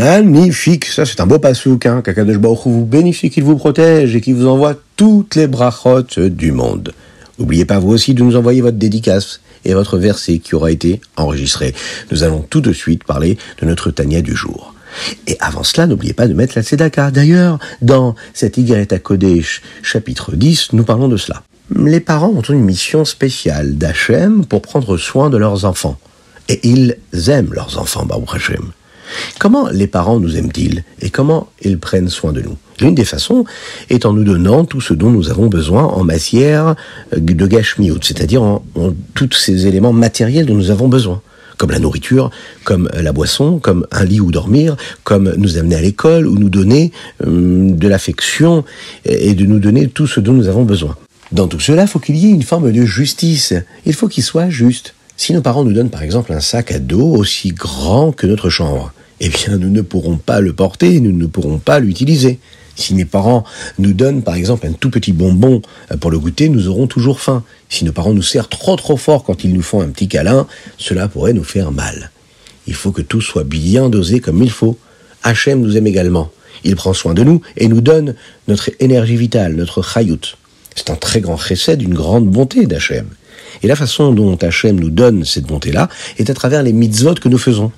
Magnifique, 0.00 0.86
ça 0.86 1.04
c'est 1.04 1.20
un 1.20 1.26
beau 1.26 1.38
pasouk, 1.38 1.84
hein, 1.84 2.00
Kakadosh 2.00 2.38
Baruch 2.38 2.60
vous 2.64 2.86
bénéficie, 2.86 3.28
qu'il 3.28 3.44
vous 3.44 3.56
protège 3.56 4.16
et 4.16 4.22
qu'il 4.22 4.34
vous 4.34 4.46
envoie 4.46 4.74
toutes 4.96 5.34
les 5.34 5.46
brachot 5.46 6.04
du 6.30 6.52
monde. 6.52 6.94
N'oubliez 7.38 7.66
pas 7.66 7.78
vous 7.78 7.90
aussi 7.90 8.14
de 8.14 8.22
nous 8.22 8.34
envoyer 8.34 8.62
votre 8.62 8.78
dédicace 8.78 9.42
et 9.66 9.74
votre 9.74 9.98
verset 9.98 10.38
qui 10.38 10.54
aura 10.54 10.70
été 10.70 11.02
enregistré. 11.18 11.74
Nous 12.10 12.22
allons 12.22 12.40
tout 12.40 12.62
de 12.62 12.72
suite 12.72 13.04
parler 13.04 13.36
de 13.60 13.66
notre 13.66 13.90
Tania 13.90 14.22
du 14.22 14.34
jour. 14.34 14.74
Et 15.26 15.36
avant 15.38 15.64
cela, 15.64 15.86
n'oubliez 15.86 16.14
pas 16.14 16.28
de 16.28 16.32
mettre 16.32 16.54
la 16.56 16.62
Tzedaka. 16.62 17.10
D'ailleurs, 17.10 17.58
dans 17.82 18.14
cette 18.32 18.58
à 18.58 18.98
Kodesh, 18.98 19.60
chapitre 19.82 20.34
10, 20.34 20.72
nous 20.72 20.84
parlons 20.84 21.08
de 21.08 21.18
cela. 21.18 21.42
Les 21.76 22.00
parents 22.00 22.32
ont 22.34 22.40
une 22.40 22.64
mission 22.64 23.04
spéciale 23.04 23.76
d'Hachem 23.76 24.46
pour 24.46 24.62
prendre 24.62 24.96
soin 24.96 25.28
de 25.28 25.36
leurs 25.36 25.66
enfants. 25.66 25.98
Et 26.48 26.58
ils 26.66 26.96
aiment 27.28 27.52
leurs 27.52 27.78
enfants, 27.78 28.06
Baruch 28.06 28.34
Hashem. 28.34 28.72
Comment 29.38 29.68
les 29.68 29.86
parents 29.86 30.20
nous 30.20 30.36
aiment-ils 30.36 30.84
et 31.00 31.10
comment 31.10 31.48
ils 31.62 31.78
prennent 31.78 32.08
soin 32.08 32.32
de 32.32 32.40
nous? 32.40 32.56
L'une 32.80 32.94
des 32.94 33.04
façons 33.04 33.44
est 33.90 34.06
en 34.06 34.12
nous 34.12 34.24
donnant 34.24 34.64
tout 34.64 34.80
ce 34.80 34.94
dont 34.94 35.10
nous 35.10 35.30
avons 35.30 35.48
besoin 35.48 35.84
en 35.84 36.02
matière 36.02 36.74
de 37.14 37.46
gashmiout, 37.46 38.00
c'est-à-dire 38.02 38.42
en, 38.42 38.62
tous 39.14 39.32
ces 39.32 39.66
éléments 39.66 39.92
matériels 39.92 40.46
dont 40.46 40.54
nous 40.54 40.70
avons 40.70 40.88
besoin 40.88 41.20
comme 41.58 41.72
la 41.72 41.78
nourriture, 41.78 42.30
comme 42.64 42.88
la 42.94 43.12
boisson, 43.12 43.58
comme 43.58 43.86
un 43.92 44.06
lit 44.06 44.18
où 44.18 44.30
dormir, 44.30 44.76
comme 45.04 45.34
nous 45.36 45.58
amener 45.58 45.76
à 45.76 45.82
l'école, 45.82 46.26
ou 46.26 46.38
nous 46.38 46.48
donner 46.48 46.90
hum, 47.22 47.76
de 47.76 47.86
l'affection 47.86 48.64
et 49.04 49.34
de 49.34 49.44
nous 49.44 49.58
donner 49.58 49.86
tout 49.86 50.06
ce 50.06 50.20
dont 50.20 50.32
nous 50.32 50.48
avons 50.48 50.64
besoin. 50.64 50.96
Dans 51.32 51.48
tout 51.48 51.60
cela, 51.60 51.82
il 51.82 51.88
faut 51.88 51.98
qu'il 51.98 52.16
y 52.16 52.26
ait 52.26 52.30
une 52.30 52.42
forme 52.42 52.72
de 52.72 52.84
justice. 52.86 53.52
Il 53.84 53.92
faut 53.92 54.08
qu'il 54.08 54.24
soit 54.24 54.48
juste. 54.48 54.94
Si 55.22 55.34
nos 55.34 55.42
parents 55.42 55.64
nous 55.64 55.74
donnent 55.74 55.90
par 55.90 56.02
exemple 56.02 56.32
un 56.32 56.40
sac 56.40 56.72
à 56.72 56.78
dos 56.78 57.14
aussi 57.14 57.50
grand 57.50 58.10
que 58.10 58.26
notre 58.26 58.48
chambre, 58.48 58.90
eh 59.20 59.28
bien 59.28 59.58
nous 59.58 59.68
ne 59.68 59.82
pourrons 59.82 60.16
pas 60.16 60.40
le 60.40 60.54
porter, 60.54 60.98
nous 60.98 61.12
ne 61.12 61.26
pourrons 61.26 61.58
pas 61.58 61.78
l'utiliser. 61.78 62.38
Si 62.74 62.94
mes 62.94 63.04
parents 63.04 63.44
nous 63.78 63.92
donnent 63.92 64.22
par 64.22 64.34
exemple 64.34 64.66
un 64.66 64.72
tout 64.72 64.88
petit 64.88 65.12
bonbon 65.12 65.60
euh, 65.92 65.98
pour 65.98 66.10
le 66.10 66.18
goûter, 66.18 66.48
nous 66.48 66.68
aurons 66.68 66.86
toujours 66.86 67.20
faim. 67.20 67.44
Si 67.68 67.84
nos 67.84 67.92
parents 67.92 68.14
nous 68.14 68.22
serrent 68.22 68.48
trop 68.48 68.76
trop 68.76 68.96
fort 68.96 69.22
quand 69.22 69.44
ils 69.44 69.52
nous 69.52 69.60
font 69.60 69.82
un 69.82 69.90
petit 69.90 70.08
câlin, 70.08 70.46
cela 70.78 71.06
pourrait 71.06 71.34
nous 71.34 71.44
faire 71.44 71.70
mal. 71.70 72.10
Il 72.66 72.72
faut 72.72 72.90
que 72.90 73.02
tout 73.02 73.20
soit 73.20 73.44
bien 73.44 73.90
dosé 73.90 74.20
comme 74.20 74.42
il 74.42 74.50
faut. 74.50 74.78
Hachem 75.22 75.60
nous 75.60 75.76
aime 75.76 75.86
également. 75.86 76.30
Il 76.64 76.76
prend 76.76 76.94
soin 76.94 77.12
de 77.12 77.24
nous 77.24 77.42
et 77.58 77.68
nous 77.68 77.82
donne 77.82 78.14
notre 78.48 78.70
énergie 78.80 79.16
vitale, 79.16 79.54
notre 79.54 79.82
chayout. 79.82 80.38
C'est 80.74 80.88
un 80.88 80.96
très 80.96 81.20
grand 81.20 81.36
chesed, 81.36 81.82
une 81.82 81.92
grande 81.92 82.26
bonté 82.26 82.64
d'Hachem. 82.64 83.06
Et 83.62 83.66
la 83.66 83.76
façon 83.76 84.12
dont 84.12 84.36
Hachem 84.36 84.78
nous 84.80 84.90
donne 84.90 85.24
cette 85.24 85.46
bonté-là 85.46 85.88
est 86.18 86.30
à 86.30 86.34
travers 86.34 86.62
les 86.62 86.72
mitzvot 86.72 87.14
que 87.14 87.28
nous 87.28 87.38
faisons. 87.38 87.72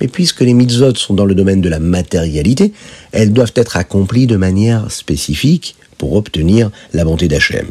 Mais 0.00 0.08
puisque 0.08 0.40
les 0.40 0.54
mitzvot 0.54 0.94
sont 0.94 1.14
dans 1.14 1.24
le 1.24 1.34
domaine 1.34 1.60
de 1.60 1.68
la 1.68 1.78
matérialité, 1.78 2.72
elles 3.12 3.32
doivent 3.32 3.52
être 3.54 3.76
accomplies 3.76 4.26
de 4.26 4.36
manière 4.36 4.90
spécifique 4.90 5.76
pour 5.96 6.14
obtenir 6.14 6.70
la 6.92 7.04
bonté 7.04 7.28
d'Hachem. 7.28 7.66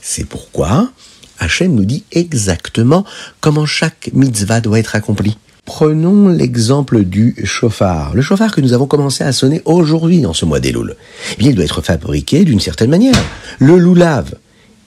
C'est 0.00 0.26
pourquoi 0.26 0.90
Hachem 1.38 1.74
nous 1.74 1.84
dit 1.84 2.04
exactement 2.12 3.04
comment 3.40 3.66
chaque 3.66 4.10
mitzvah 4.12 4.60
doit 4.60 4.78
être 4.78 4.96
accomplie. 4.96 5.38
Prenons 5.64 6.28
l'exemple 6.28 7.04
du 7.04 7.36
chauffard. 7.44 8.14
Le 8.14 8.22
chauffard 8.22 8.54
que 8.54 8.62
nous 8.62 8.72
avons 8.72 8.86
commencé 8.86 9.22
à 9.22 9.32
sonner 9.32 9.60
aujourd'hui 9.66 10.24
en 10.24 10.32
ce 10.32 10.46
mois 10.46 10.60
des 10.60 10.72
louls. 10.72 10.94
Eh 11.38 11.44
il 11.44 11.54
doit 11.54 11.64
être 11.64 11.82
fabriqué 11.82 12.44
d'une 12.44 12.58
certaine 12.58 12.88
manière. 12.88 13.14
Le 13.58 13.76
loulave 13.76 14.34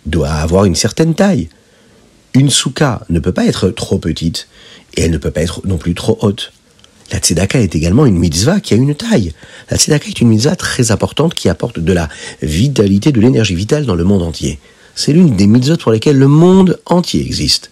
doit 0.07 0.31
avoir 0.31 0.65
une 0.65 0.75
certaine 0.75 1.13
taille. 1.13 1.49
Une 2.33 2.49
souka 2.49 3.01
ne 3.09 3.19
peut 3.19 3.33
pas 3.33 3.45
être 3.45 3.69
trop 3.69 3.97
petite 3.97 4.47
et 4.95 5.01
elle 5.01 5.11
ne 5.11 5.17
peut 5.17 5.31
pas 5.31 5.41
être 5.41 5.61
non 5.65 5.77
plus 5.77 5.93
trop 5.93 6.17
haute. 6.21 6.53
La 7.11 7.19
tzedaka 7.19 7.59
est 7.59 7.75
également 7.75 8.05
une 8.05 8.17
mitzvah 8.17 8.61
qui 8.61 8.73
a 8.73 8.77
une 8.77 8.95
taille. 8.95 9.33
La 9.69 9.77
tzedaka 9.77 10.07
est 10.07 10.21
une 10.21 10.29
mitzvah 10.29 10.55
très 10.55 10.91
importante 10.91 11.33
qui 11.33 11.49
apporte 11.49 11.79
de 11.79 11.93
la 11.93 12.07
vitalité, 12.41 13.11
de 13.11 13.19
l'énergie 13.19 13.55
vitale 13.55 13.85
dans 13.85 13.95
le 13.95 14.05
monde 14.05 14.21
entier. 14.21 14.59
C'est 14.95 15.11
l'une 15.11 15.35
des 15.35 15.47
mitzvot 15.47 15.77
pour 15.77 15.91
lesquelles 15.91 16.17
le 16.17 16.27
monde 16.27 16.79
entier 16.85 17.21
existe. 17.21 17.71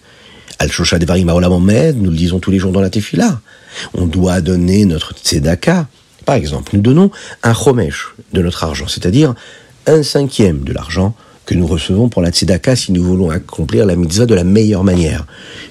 Al-Shosha 0.59 0.99
Devarim 0.99 1.31
nous 1.31 2.11
le 2.11 2.17
disons 2.17 2.39
tous 2.39 2.51
les 2.51 2.59
jours 2.59 2.73
dans 2.73 2.81
la 2.81 2.89
Tefila. 2.89 3.39
On 3.93 4.07
doit 4.07 4.41
donner 4.41 4.83
notre 4.83 5.13
tzedaka. 5.13 5.87
Par 6.25 6.35
exemple, 6.35 6.75
nous 6.75 6.81
donnons 6.81 7.11
un 7.43 7.53
chomesh 7.53 8.09
de 8.33 8.41
notre 8.41 8.65
argent, 8.65 8.87
c'est-à-dire 8.89 9.35
un 9.87 10.03
cinquième 10.03 10.63
de 10.63 10.73
l'argent 10.73 11.15
que 11.49 11.55
nous 11.55 11.65
recevons 11.65 12.09
pour 12.09 12.21
la 12.21 12.29
tzedaka 12.29 12.75
si 12.75 12.91
nous 12.91 13.03
voulons 13.03 13.31
accomplir 13.31 13.87
la 13.87 13.95
mitzvah 13.95 14.27
de 14.27 14.35
la 14.35 14.43
meilleure 14.43 14.83
manière. 14.83 15.25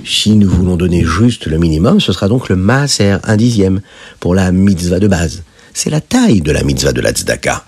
Si 0.05 0.35
nous 0.35 0.49
voulons 0.49 0.75
donner 0.75 1.05
juste 1.05 1.47
le 1.47 1.57
minimum, 1.57 2.01
ce 2.01 2.13
sera 2.13 2.27
donc 2.27 2.49
le 2.49 2.57
maaser, 2.57 3.19
un 3.23 3.37
dixième, 3.37 3.81
pour 4.19 4.35
la 4.35 4.51
mitzvah 4.51 4.99
de 4.99 5.07
base. 5.07 5.45
C'est 5.75 5.91
la 5.91 6.01
taille 6.01 6.41
de 6.41 6.51
la 6.51 6.65
mitzvah 6.65 6.93
de 6.93 7.01
la 7.01 7.13
tzedaka. 7.13 7.65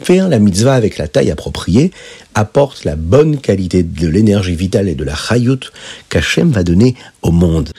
Faire 0.00 0.28
la 0.28 0.38
mitzvah 0.38 0.74
avec 0.74 0.96
la 0.96 1.08
taille 1.08 1.32
appropriée 1.32 1.90
apporte 2.36 2.84
la 2.84 2.94
bonne 2.94 3.38
qualité 3.38 3.82
de 3.82 4.06
l'énergie 4.06 4.54
vitale 4.54 4.88
et 4.88 4.94
de 4.94 5.02
la 5.02 5.16
chayut 5.16 5.72
qu'Hachem 6.10 6.52
va 6.52 6.62
donner 6.62 6.94
au 7.22 7.32
monde. 7.32 7.70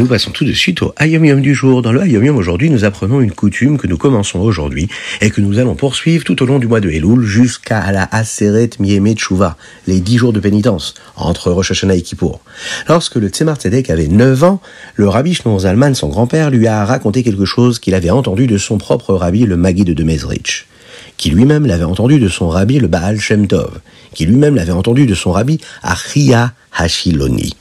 Nous 0.00 0.06
passons 0.06 0.30
tout 0.30 0.46
de 0.46 0.52
suite 0.54 0.80
au 0.80 0.94
Ayom 0.96 1.42
du 1.42 1.54
jour. 1.54 1.82
Dans 1.82 1.92
le 1.92 2.00
Ayom 2.00 2.34
aujourd'hui, 2.34 2.70
nous 2.70 2.86
apprenons 2.86 3.20
une 3.20 3.32
coutume 3.32 3.76
que 3.76 3.86
nous 3.86 3.98
commençons 3.98 4.38
aujourd'hui 4.38 4.88
et 5.20 5.28
que 5.28 5.42
nous 5.42 5.58
allons 5.58 5.74
poursuivre 5.74 6.24
tout 6.24 6.42
au 6.42 6.46
long 6.46 6.58
du 6.58 6.66
mois 6.66 6.80
de 6.80 6.88
Elul 6.88 7.26
jusqu'à 7.26 7.92
la 7.92 8.08
Aseret 8.10 8.70
Miemet 8.78 9.12
Tshuva, 9.12 9.58
les 9.86 10.00
dix 10.00 10.16
jours 10.16 10.32
de 10.32 10.40
pénitence 10.40 10.94
entre 11.16 11.50
Rosh 11.50 11.72
Hashanah 11.72 11.96
et 11.96 12.00
Kippour. 12.00 12.40
Lorsque 12.88 13.16
le 13.16 13.28
Tzemar 13.28 13.56
Tzedek 13.56 13.90
avait 13.90 14.08
9 14.08 14.42
ans, 14.42 14.62
le 14.94 15.06
rabbi 15.06 15.34
Shnon 15.34 15.58
Zalman, 15.58 15.94
son 15.94 16.08
grand-père, 16.08 16.48
lui 16.48 16.66
a 16.66 16.86
raconté 16.86 17.22
quelque 17.22 17.44
chose 17.44 17.78
qu'il 17.78 17.94
avait 17.94 18.08
entendu 18.08 18.46
de 18.46 18.56
son 18.56 18.78
propre 18.78 19.12
rabbi, 19.12 19.44
le 19.44 19.58
Maguide 19.58 19.92
de 19.92 20.02
Mezrich 20.02 20.66
qui 21.18 21.28
lui-même 21.28 21.66
l'avait 21.66 21.84
entendu 21.84 22.18
de 22.18 22.28
son 22.28 22.48
rabbi 22.48 22.78
le 22.78 22.88
Baal 22.88 23.20
Shem 23.20 23.46
Tov, 23.46 23.80
qui 24.14 24.24
lui-même 24.24 24.54
l'avait 24.54 24.72
entendu 24.72 25.04
de 25.04 25.14
son 25.14 25.32
rabbi 25.32 25.60
Achia 25.82 26.54
Hashiloni. 26.72 27.54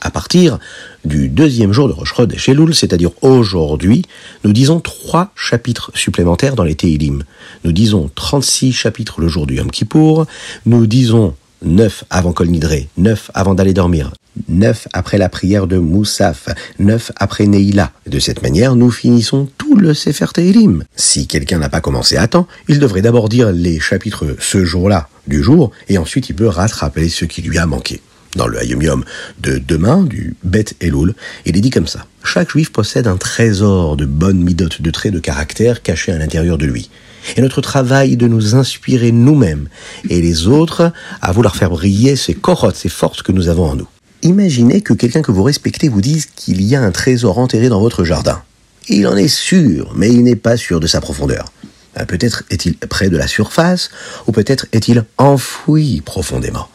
À 0.00 0.10
partir 0.10 0.58
du 1.04 1.28
deuxième 1.28 1.72
jour 1.72 1.88
de 1.88 1.92
Rosh 1.92 2.14
Chodesh 2.14 2.48
Elul, 2.48 2.74
c'est-à-dire 2.74 3.10
aujourd'hui, 3.20 4.06
nous 4.44 4.52
disons 4.52 4.80
trois 4.80 5.30
chapitres 5.36 5.90
supplémentaires 5.94 6.56
dans 6.56 6.64
les 6.64 6.74
Teilim. 6.74 7.22
Nous 7.64 7.72
disons 7.72 8.10
36 8.14 8.72
chapitres 8.72 9.20
le 9.20 9.28
jour 9.28 9.46
du 9.46 9.56
Yom 9.56 9.70
Kippour, 9.70 10.26
nous 10.64 10.86
disons 10.86 11.34
9 11.62 12.04
avant 12.08 12.32
Kol 12.32 12.48
Nidre, 12.48 12.86
9 12.96 13.30
avant 13.34 13.54
d'aller 13.54 13.74
dormir, 13.74 14.12
9 14.48 14.88
après 14.94 15.18
la 15.18 15.28
prière 15.28 15.66
de 15.66 15.76
Moussaf, 15.76 16.48
9 16.78 17.12
après 17.16 17.46
Neila. 17.46 17.92
De 18.06 18.18
cette 18.18 18.42
manière, 18.42 18.76
nous 18.76 18.90
finissons 18.90 19.48
tout 19.58 19.76
le 19.76 19.92
Sefer 19.92 20.26
Teilim. 20.32 20.84
Si 20.96 21.26
quelqu'un 21.26 21.58
n'a 21.58 21.68
pas 21.68 21.82
commencé 21.82 22.16
à 22.16 22.26
temps, 22.26 22.46
il 22.68 22.78
devrait 22.78 23.02
d'abord 23.02 23.28
dire 23.28 23.52
les 23.52 23.80
chapitres 23.80 24.24
ce 24.38 24.64
jour-là 24.64 25.08
du 25.26 25.42
jour, 25.42 25.70
et 25.88 25.98
ensuite 25.98 26.30
il 26.30 26.36
peut 26.36 26.48
rattraper 26.48 27.10
ce 27.10 27.26
qui 27.26 27.42
lui 27.42 27.58
a 27.58 27.66
manqué 27.66 28.00
dans 28.36 28.46
le 28.46 28.58
Hayom 28.58 29.04
de 29.40 29.58
demain, 29.58 30.02
du 30.02 30.36
Bet 30.44 30.66
Elul, 30.80 31.14
il 31.46 31.56
est 31.56 31.60
dit 31.60 31.70
comme 31.70 31.86
ça. 31.86 32.06
Chaque 32.24 32.50
juif 32.50 32.70
possède 32.70 33.06
un 33.06 33.16
trésor 33.16 33.96
de 33.96 34.06
bonnes 34.06 34.42
midotes, 34.42 34.82
de 34.82 34.90
traits 34.90 35.12
de 35.12 35.18
caractère 35.18 35.82
cachés 35.82 36.12
à 36.12 36.18
l'intérieur 36.18 36.58
de 36.58 36.66
lui. 36.66 36.90
Et 37.36 37.42
notre 37.42 37.60
travail 37.60 38.14
est 38.14 38.16
de 38.16 38.28
nous 38.28 38.54
inspirer 38.54 39.12
nous-mêmes 39.12 39.68
et 40.08 40.20
les 40.22 40.46
autres 40.46 40.92
à 41.20 41.32
vouloir 41.32 41.56
faire 41.56 41.70
briller 41.70 42.16
ces 42.16 42.34
corottes, 42.34 42.76
ces 42.76 42.88
forces 42.88 43.22
que 43.22 43.32
nous 43.32 43.48
avons 43.48 43.66
en 43.66 43.74
nous. 43.74 43.88
Imaginez 44.22 44.80
que 44.80 44.92
quelqu'un 44.92 45.22
que 45.22 45.32
vous 45.32 45.42
respectez 45.42 45.88
vous 45.88 46.00
dise 46.00 46.26
qu'il 46.36 46.62
y 46.62 46.76
a 46.76 46.82
un 46.82 46.90
trésor 46.90 47.38
enterré 47.38 47.68
dans 47.68 47.80
votre 47.80 48.04
jardin. 48.04 48.42
Il 48.88 49.06
en 49.06 49.16
est 49.16 49.28
sûr, 49.28 49.92
mais 49.96 50.10
il 50.10 50.24
n'est 50.24 50.36
pas 50.36 50.56
sûr 50.56 50.80
de 50.80 50.86
sa 50.86 51.00
profondeur. 51.00 51.52
Ben, 51.96 52.06
peut-être 52.06 52.44
est-il 52.50 52.76
près 52.76 53.08
de 53.08 53.16
la 53.16 53.26
surface, 53.26 53.90
ou 54.26 54.32
peut-être 54.32 54.66
est-il 54.72 55.04
enfoui 55.18 56.02
profondément. 56.02 56.68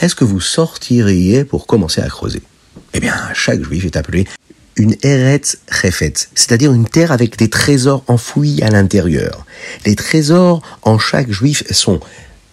Est-ce 0.00 0.14
que 0.14 0.24
vous 0.24 0.40
sortiriez 0.40 1.44
pour 1.44 1.66
commencer 1.66 2.00
à 2.00 2.08
creuser? 2.08 2.42
Eh 2.94 3.00
bien, 3.00 3.14
chaque 3.34 3.62
juif 3.62 3.84
est 3.84 3.96
appelé 3.96 4.26
une 4.76 4.96
Eretz 5.02 5.58
Chefet, 5.70 6.14
c'est-à-dire 6.34 6.72
une 6.72 6.86
terre 6.86 7.12
avec 7.12 7.36
des 7.36 7.50
trésors 7.50 8.04
enfouis 8.06 8.62
à 8.62 8.70
l'intérieur. 8.70 9.44
Les 9.84 9.96
trésors 9.96 10.62
en 10.82 10.98
chaque 10.98 11.30
juif 11.30 11.64
sont 11.70 12.00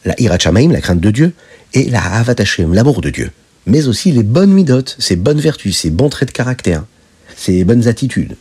la 0.06 0.20
Hirachamaim, 0.20 0.72
la 0.72 0.82
crainte 0.82 1.00
de 1.00 1.12
Dieu, 1.12 1.34
et 1.74 1.90
la 1.90 2.02
Havat 2.02 2.36
l'amour 2.58 3.02
de 3.02 3.10
Dieu. 3.10 3.32
Mais 3.66 3.88
aussi 3.88 4.12
les 4.12 4.24
bonnes 4.24 4.52
midotes, 4.52 4.96
ces 5.00 5.16
bonnes 5.16 5.40
vertus, 5.40 5.78
ces 5.78 5.90
bons 5.90 6.10
traits 6.10 6.30
de 6.30 6.34
caractère, 6.34 6.84
ces 7.36 7.64
bonnes 7.64 7.88
attitudes. 7.88 8.36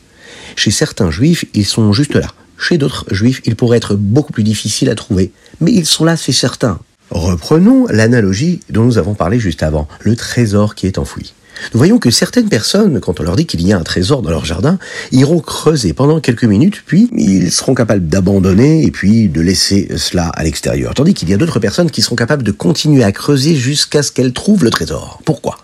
Chez 0.57 0.71
certains 0.71 1.11
juifs, 1.11 1.45
ils 1.55 1.67
sont 1.67 1.93
juste 1.93 2.15
là. 2.15 2.29
Chez 2.59 2.79
d'autres 2.79 3.05
juifs, 3.13 3.41
ils 3.45 3.55
pourraient 3.55 3.77
être 3.77 3.95
beaucoup 3.95 4.33
plus 4.33 4.43
difficiles 4.43 4.91
à 4.91 4.95
trouver. 4.95 5.33
Mais 5.61 5.73
ils 5.73 5.87
sont 5.87 6.05
là, 6.05 6.17
c'est 6.17 6.33
certain. 6.33 6.81
Reprenons 7.11 7.87
l'analogie 7.88 8.61
dont 8.71 8.85
nous 8.85 8.99
avons 8.99 9.15
parlé 9.15 9.38
juste 9.38 9.62
avant, 9.62 9.88
le 10.00 10.15
trésor 10.15 10.75
qui 10.75 10.87
est 10.87 10.99
enfoui. 10.99 11.33
Nous 11.73 11.79
voyons 11.79 11.99
que 11.99 12.11
certaines 12.11 12.49
personnes, 12.49 13.00
quand 13.00 13.21
on 13.21 13.23
leur 13.23 13.37
dit 13.37 13.47
qu'il 13.47 13.67
y 13.67 13.73
a 13.73 13.79
un 13.79 13.83
trésor 13.83 14.23
dans 14.23 14.31
leur 14.31 14.45
jardin, 14.45 14.79
iront 15.11 15.41
creuser 15.41 15.93
pendant 15.93 16.21
quelques 16.21 16.45
minutes, 16.45 16.83
puis 16.87 17.09
ils 17.17 17.50
seront 17.50 17.75
capables 17.75 18.07
d'abandonner 18.07 18.85
et 18.85 18.91
puis 18.91 19.29
de 19.29 19.41
laisser 19.41 19.88
cela 19.97 20.29
à 20.29 20.45
l'extérieur. 20.45 20.95
Tandis 20.95 21.15
qu'il 21.15 21.29
y 21.29 21.35
a 21.35 21.37
d'autres 21.37 21.59
personnes 21.59 21.91
qui 21.91 22.03
seront 22.03 22.17
capables 22.17 22.43
de 22.43 22.53
continuer 22.53 23.03
à 23.03 23.12
creuser 23.12 23.57
jusqu'à 23.57 24.03
ce 24.03 24.12
qu'elles 24.12 24.33
trouvent 24.33 24.65
le 24.65 24.71
trésor. 24.71 25.21
Pourquoi? 25.25 25.59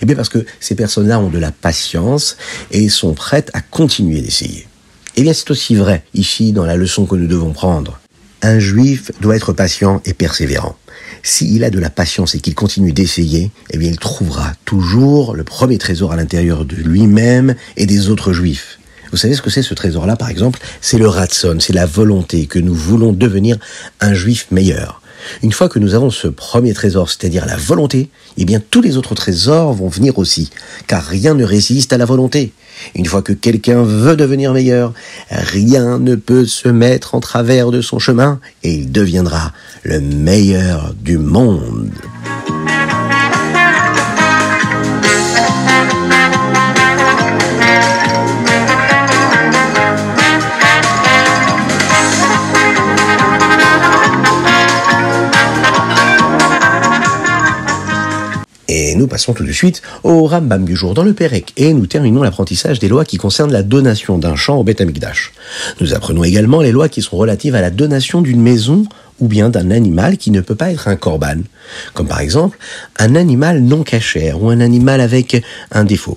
Eh 0.00 0.06
bien 0.06 0.14
parce 0.14 0.28
que 0.28 0.44
ces 0.60 0.74
personnes-là 0.74 1.18
ont 1.18 1.28
de 1.28 1.38
la 1.38 1.50
patience 1.50 2.36
et 2.70 2.88
sont 2.88 3.14
prêtes 3.14 3.50
à 3.52 3.60
continuer 3.60 4.20
d'essayer. 4.20 4.66
Eh 5.16 5.22
bien 5.22 5.32
c'est 5.32 5.50
aussi 5.50 5.74
vrai 5.74 6.04
ici 6.14 6.52
dans 6.52 6.64
la 6.64 6.76
leçon 6.76 7.04
que 7.04 7.16
nous 7.16 7.26
devons 7.26 7.52
prendre. 7.52 7.98
Un 8.42 8.58
juif 8.58 9.10
doit 9.20 9.36
être 9.36 9.52
patient 9.52 10.00
et 10.04 10.14
persévérant. 10.14 10.76
S'il 11.22 11.62
a 11.64 11.70
de 11.70 11.78
la 11.78 11.90
patience 11.90 12.34
et 12.34 12.40
qu'il 12.40 12.54
continue 12.54 12.92
d'essayer, 12.92 13.50
eh 13.70 13.78
bien 13.78 13.90
il 13.90 13.98
trouvera 13.98 14.52
toujours 14.64 15.34
le 15.34 15.44
premier 15.44 15.78
trésor 15.78 16.12
à 16.12 16.16
l'intérieur 16.16 16.64
de 16.64 16.76
lui-même 16.76 17.54
et 17.76 17.86
des 17.86 18.08
autres 18.08 18.32
juifs. 18.32 18.78
Vous 19.12 19.18
savez 19.18 19.34
ce 19.34 19.42
que 19.42 19.50
c'est 19.50 19.62
ce 19.62 19.74
trésor-là, 19.74 20.16
par 20.16 20.30
exemple? 20.30 20.58
C'est 20.80 20.96
le 20.96 21.06
ratson, 21.06 21.58
c'est 21.60 21.74
la 21.74 21.84
volonté 21.84 22.46
que 22.46 22.58
nous 22.58 22.74
voulons 22.74 23.12
devenir 23.12 23.58
un 24.00 24.14
juif 24.14 24.46
meilleur. 24.50 25.01
Une 25.42 25.52
fois 25.52 25.68
que 25.68 25.78
nous 25.78 25.94
avons 25.94 26.10
ce 26.10 26.28
premier 26.28 26.72
trésor, 26.74 27.10
c'est-à-dire 27.10 27.46
la 27.46 27.56
volonté, 27.56 28.08
eh 28.36 28.44
bien 28.44 28.60
tous 28.70 28.80
les 28.80 28.96
autres 28.96 29.14
trésors 29.14 29.72
vont 29.72 29.88
venir 29.88 30.18
aussi, 30.18 30.50
car 30.86 31.04
rien 31.04 31.34
ne 31.34 31.44
résiste 31.44 31.92
à 31.92 31.98
la 31.98 32.04
volonté. 32.04 32.52
Une 32.94 33.06
fois 33.06 33.22
que 33.22 33.32
quelqu'un 33.32 33.82
veut 33.82 34.16
devenir 34.16 34.52
meilleur, 34.52 34.92
rien 35.30 35.98
ne 35.98 36.14
peut 36.14 36.46
se 36.46 36.68
mettre 36.68 37.14
en 37.14 37.20
travers 37.20 37.70
de 37.70 37.80
son 37.80 37.98
chemin 37.98 38.40
et 38.62 38.72
il 38.72 38.92
deviendra 38.92 39.52
le 39.82 40.00
meilleur 40.00 40.94
du 40.94 41.18
monde. 41.18 41.92
Nous 59.02 59.08
passons 59.08 59.32
tout 59.32 59.42
de 59.42 59.50
suite 59.50 59.82
au 60.04 60.28
Rambam 60.28 60.64
du 60.64 60.76
jour 60.76 60.94
dans 60.94 61.02
le 61.02 61.12
Pérec 61.12 61.52
et 61.56 61.74
nous 61.74 61.86
terminons 61.86 62.22
l'apprentissage 62.22 62.78
des 62.78 62.86
lois 62.86 63.04
qui 63.04 63.16
concernent 63.16 63.50
la 63.50 63.64
donation 63.64 64.16
d'un 64.16 64.36
champ 64.36 64.58
au 64.58 64.62
Beth 64.62 64.80
Amikdash. 64.80 65.32
Nous 65.80 65.92
apprenons 65.92 66.22
également 66.22 66.60
les 66.60 66.70
lois 66.70 66.88
qui 66.88 67.02
sont 67.02 67.16
relatives 67.16 67.56
à 67.56 67.60
la 67.60 67.70
donation 67.70 68.22
d'une 68.22 68.40
maison 68.40 68.84
ou 69.18 69.26
bien 69.26 69.50
d'un 69.50 69.72
animal 69.72 70.18
qui 70.18 70.30
ne 70.30 70.40
peut 70.40 70.54
pas 70.54 70.70
être 70.70 70.86
un 70.86 70.94
korban, 70.94 71.38
comme 71.94 72.06
par 72.06 72.20
exemple 72.20 72.58
un 73.00 73.16
animal 73.16 73.60
non 73.60 73.82
cachère 73.82 74.40
ou 74.40 74.50
un 74.50 74.60
animal 74.60 75.00
avec 75.00 75.42
un 75.72 75.82
défaut. 75.82 76.16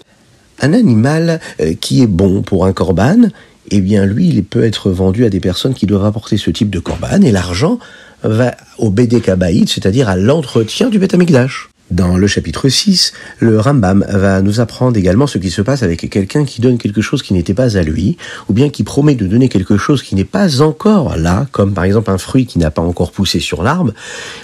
Un 0.62 0.74
animal 0.74 1.40
euh, 1.62 1.74
qui 1.74 2.04
est 2.04 2.08
bon 2.08 2.44
pour 2.44 2.68
un 2.68 2.72
korban, 2.72 3.30
eh 3.72 3.82
bien 3.82 4.06
lui, 4.06 4.28
il 4.28 4.44
peut 4.44 4.64
être 4.64 4.92
vendu 4.92 5.26
à 5.26 5.32
des 5.32 5.40
personnes 5.40 5.74
qui 5.74 5.88
doivent 5.88 6.06
apporter 6.06 6.38
ce 6.38 6.52
type 6.52 6.70
de 6.70 6.80
korban 6.80 7.24
et 7.24 7.32
l'argent 7.32 7.80
va 8.22 8.56
au 8.78 8.92
Bédé 8.92 9.24
c'est-à-dire 9.66 10.08
à, 10.08 10.16
l'entretien 10.16 10.90
du 10.90 11.00
Beth 11.00 11.16
Amikdash. 11.16 11.70
Dans 11.92 12.18
le 12.18 12.26
chapitre 12.26 12.68
6, 12.68 13.14
le 13.40 13.60
Rambam 13.60 14.04
va 14.10 14.42
nous 14.42 14.60
apprendre 14.60 14.98
également 14.98 15.28
ce 15.28 15.38
qui 15.38 15.52
se 15.52 15.62
passe 15.62 15.84
avec 15.84 16.10
quelqu'un 16.10 16.44
qui 16.44 16.60
donne 16.60 16.80
quelque 16.80 17.02
chose 17.02 17.22
qui 17.22 17.34
n'était 17.34 17.54
pas 17.54 17.78
à 17.78 17.84
lui, 17.84 18.18
ou 18.50 18.54
bien 18.54 18.70
qui 18.70 18.84
promet 18.84 19.14
de 19.14 19.28
donner 19.28 19.50
quelque 19.50 19.78
chose 19.78 20.02
qui 20.02 20.16
n'est 20.16 20.24
pas 20.24 20.64
encore 20.64 21.16
là, 21.16 21.46
comme 21.52 21.76
par 21.76 21.84
exemple 21.84 22.10
un 22.10 22.18
fruit 22.18 22.48
qui 22.48 22.58
n'a 22.58 22.72
pas 22.72 22.82
encore 22.82 23.12
poussé 23.12 23.40
sur 23.40 23.62
l'arbre, 23.62 23.94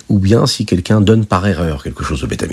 ou 0.08 0.20
bien 0.20 0.46
si 0.46 0.68
quelqu'un 0.68 1.02
donne 1.02 1.26
par 1.26 1.48
erreur 1.48 1.82
quelque 1.82 2.04
chose 2.04 2.24
au 2.24 2.28
Beth 2.28 2.46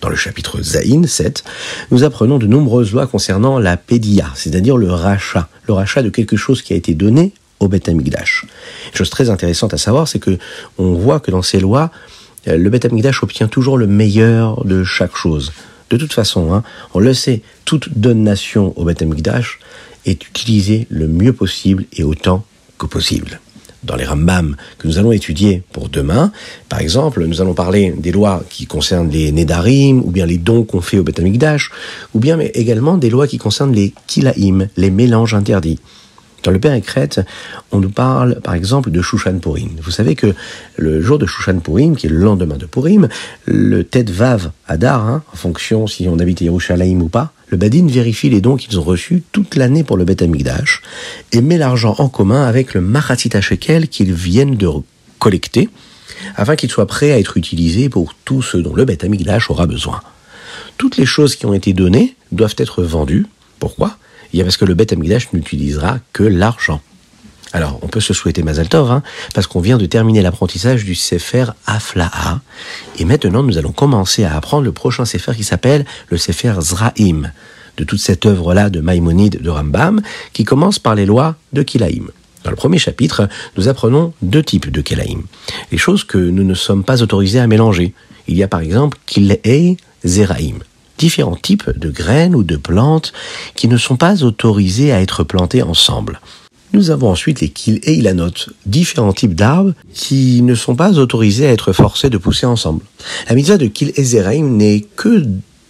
Dans 0.00 0.08
le 0.08 0.16
chapitre 0.16 0.62
Zaïn 0.62 1.06
7, 1.06 1.44
nous 1.90 2.02
apprenons 2.02 2.38
de 2.38 2.46
nombreuses 2.46 2.92
lois 2.94 3.06
concernant 3.06 3.58
la 3.58 3.76
pédia, 3.76 4.30
c'est-à-dire 4.34 4.78
le 4.78 4.90
rachat, 4.90 5.50
le 5.68 5.74
rachat 5.74 6.02
de 6.02 6.08
quelque 6.08 6.38
chose 6.38 6.62
qui 6.62 6.72
a 6.72 6.76
été 6.76 6.94
donné 6.94 7.34
au 7.58 7.68
Beth 7.68 7.90
Amikdash. 7.90 8.46
Chose 8.94 9.10
très 9.10 9.28
intéressante 9.28 9.74
à 9.74 9.78
savoir, 9.78 10.08
c'est 10.08 10.18
que 10.18 10.38
on 10.78 10.94
voit 10.94 11.20
que 11.20 11.30
dans 11.30 11.42
ces 11.42 11.60
lois, 11.60 11.90
le 12.46 12.70
Beth 12.70 12.88
obtient 13.22 13.48
toujours 13.48 13.78
le 13.78 13.86
meilleur 13.86 14.64
de 14.64 14.84
chaque 14.84 15.16
chose. 15.16 15.52
De 15.90 15.96
toute 15.96 16.12
façon, 16.12 16.54
hein, 16.54 16.62
on 16.94 17.00
le 17.00 17.12
sait, 17.14 17.42
toute 17.64 17.98
donation 17.98 18.72
au 18.76 18.84
Beth 18.84 19.04
est 20.06 20.26
utilisée 20.28 20.86
le 20.88 21.08
mieux 21.08 21.32
possible 21.32 21.84
et 21.92 22.04
autant 22.04 22.44
que 22.78 22.86
possible. 22.86 23.40
Dans 23.82 23.96
les 23.96 24.04
Rambam 24.04 24.56
que 24.78 24.86
nous 24.86 24.98
allons 24.98 25.10
étudier 25.10 25.62
pour 25.72 25.88
demain, 25.88 26.32
par 26.68 26.80
exemple, 26.80 27.24
nous 27.24 27.40
allons 27.40 27.54
parler 27.54 27.94
des 27.96 28.12
lois 28.12 28.44
qui 28.50 28.66
concernent 28.66 29.10
les 29.10 29.32
Nedarim, 29.32 30.02
ou 30.04 30.10
bien 30.10 30.26
les 30.26 30.36
dons 30.36 30.64
qu'on 30.64 30.82
fait 30.82 30.98
au 30.98 31.02
Beth 31.02 31.20
ou 32.14 32.20
bien 32.20 32.36
mais 32.36 32.50
également 32.54 32.98
des 32.98 33.10
lois 33.10 33.26
qui 33.26 33.38
concernent 33.38 33.74
les 33.74 33.94
Kilaim, 34.06 34.68
les 34.76 34.90
mélanges 34.90 35.34
interdits. 35.34 35.80
Dans 36.42 36.50
le 36.50 36.58
Père 36.58 36.74
et 36.74 36.82
on 37.70 37.80
nous 37.80 37.90
parle 37.90 38.40
par 38.40 38.54
exemple 38.54 38.90
de 38.90 39.02
Shushan 39.02 39.38
Purim. 39.38 39.70
Vous 39.82 39.90
savez 39.90 40.14
que 40.14 40.34
le 40.76 41.02
jour 41.02 41.18
de 41.18 41.26
Shushan 41.26 41.60
Purim, 41.60 41.96
qui 41.96 42.06
est 42.06 42.10
le 42.10 42.16
lendemain 42.16 42.56
de 42.56 42.64
Purim, 42.66 43.08
le 43.44 43.84
Ted 43.84 44.10
Vav 44.10 44.50
Adar, 44.66 45.06
hein, 45.06 45.22
en 45.32 45.36
fonction 45.36 45.86
si 45.86 46.08
on 46.08 46.18
habite 46.18 46.40
Yerushalayim 46.40 47.00
ou 47.02 47.08
pas, 47.08 47.32
le 47.48 47.58
Badin 47.58 47.86
vérifie 47.88 48.30
les 48.30 48.40
dons 48.40 48.56
qu'ils 48.56 48.78
ont 48.78 48.82
reçus 48.82 49.22
toute 49.32 49.56
l'année 49.56 49.84
pour 49.84 49.96
le 49.96 50.04
Bet 50.04 50.22
Amigdash 50.22 50.82
et 51.32 51.42
met 51.42 51.58
l'argent 51.58 51.94
en 51.98 52.08
commun 52.08 52.44
avec 52.44 52.74
le 52.74 52.80
Machatzit 52.80 53.30
Shekel 53.40 53.88
qu'ils 53.88 54.14
viennent 54.14 54.56
de 54.56 54.68
collecter 55.18 55.68
afin 56.36 56.56
qu'il 56.56 56.70
soit 56.70 56.86
prêt 56.86 57.12
à 57.12 57.18
être 57.18 57.36
utilisé 57.36 57.88
pour 57.88 58.14
tout 58.24 58.42
ce 58.42 58.56
dont 58.56 58.74
le 58.74 58.84
Bet 58.84 59.04
Amigdash 59.04 59.50
aura 59.50 59.66
besoin. 59.66 60.00
Toutes 60.78 60.96
les 60.96 61.06
choses 61.06 61.36
qui 61.36 61.44
ont 61.44 61.52
été 61.52 61.72
données 61.72 62.14
doivent 62.32 62.54
être 62.56 62.82
vendues. 62.82 63.26
Pourquoi? 63.58 63.98
Parce 64.38 64.56
que 64.56 64.64
le 64.64 64.74
Beth 64.74 64.92
Amikdash 64.92 65.32
n'utilisera 65.32 65.98
que 66.12 66.22
l'argent. 66.22 66.80
Alors, 67.52 67.80
on 67.82 67.88
peut 67.88 68.00
se 68.00 68.14
souhaiter 68.14 68.44
Mazal 68.44 68.68
Tov, 68.68 68.90
hein, 68.92 69.02
parce 69.34 69.48
qu'on 69.48 69.60
vient 69.60 69.76
de 69.76 69.86
terminer 69.86 70.22
l'apprentissage 70.22 70.84
du 70.84 70.94
Sefer 70.94 71.46
Aflaha, 71.66 72.40
et 72.98 73.04
maintenant 73.04 73.42
nous 73.42 73.58
allons 73.58 73.72
commencer 73.72 74.24
à 74.24 74.36
apprendre 74.36 74.64
le 74.64 74.72
prochain 74.72 75.04
Sefer 75.04 75.32
qui 75.34 75.42
s'appelle 75.42 75.84
le 76.10 76.16
Sefer 76.16 76.54
Zraim, 76.60 77.32
de 77.76 77.84
toute 77.84 77.98
cette 77.98 78.24
œuvre-là 78.26 78.70
de 78.70 78.80
Maïmonide 78.80 79.42
de 79.42 79.50
Rambam, 79.50 80.00
qui 80.32 80.44
commence 80.44 80.78
par 80.78 80.94
les 80.94 81.06
lois 81.06 81.34
de 81.52 81.62
Kilaïm. 81.62 82.10
Dans 82.44 82.50
le 82.50 82.56
premier 82.56 82.78
chapitre, 82.78 83.28
nous 83.56 83.68
apprenons 83.68 84.12
deux 84.22 84.42
types 84.42 84.70
de 84.70 84.80
Kilaïm, 84.80 85.24
les 85.72 85.78
choses 85.78 86.04
que 86.04 86.18
nous 86.18 86.44
ne 86.44 86.54
sommes 86.54 86.84
pas 86.84 87.02
autorisés 87.02 87.40
à 87.40 87.48
mélanger. 87.48 87.94
Il 88.28 88.36
y 88.36 88.44
a 88.44 88.48
par 88.48 88.60
exemple 88.60 88.96
Kilei 89.06 89.76
Zeraim, 90.04 90.58
différents 91.00 91.34
types 91.34 91.70
de 91.76 91.90
graines 91.90 92.34
ou 92.34 92.44
de 92.44 92.56
plantes 92.56 93.12
qui 93.56 93.68
ne 93.68 93.78
sont 93.78 93.96
pas 93.96 94.22
autorisées 94.22 94.92
à 94.92 95.00
être 95.00 95.24
plantées 95.24 95.62
ensemble. 95.62 96.20
Nous 96.72 96.90
avons 96.90 97.08
ensuite 97.08 97.40
les 97.40 97.48
kil 97.48 97.80
et 97.82 97.94
ilanot, 97.94 98.30
différents 98.66 99.14
types 99.14 99.34
d'arbres 99.34 99.72
qui 99.92 100.42
ne 100.42 100.54
sont 100.54 100.76
pas 100.76 100.98
autorisés 100.98 101.48
à 101.48 101.52
être 101.52 101.72
forcés 101.72 102.10
de 102.10 102.18
pousser 102.18 102.46
ensemble. 102.46 102.84
La 103.28 103.34
mitzvah 103.34 103.56
de 103.56 103.66
kil 103.66 103.92
et 103.96 104.04
zeraim 104.04 104.44
n'est 104.44 104.86
que 104.94 105.24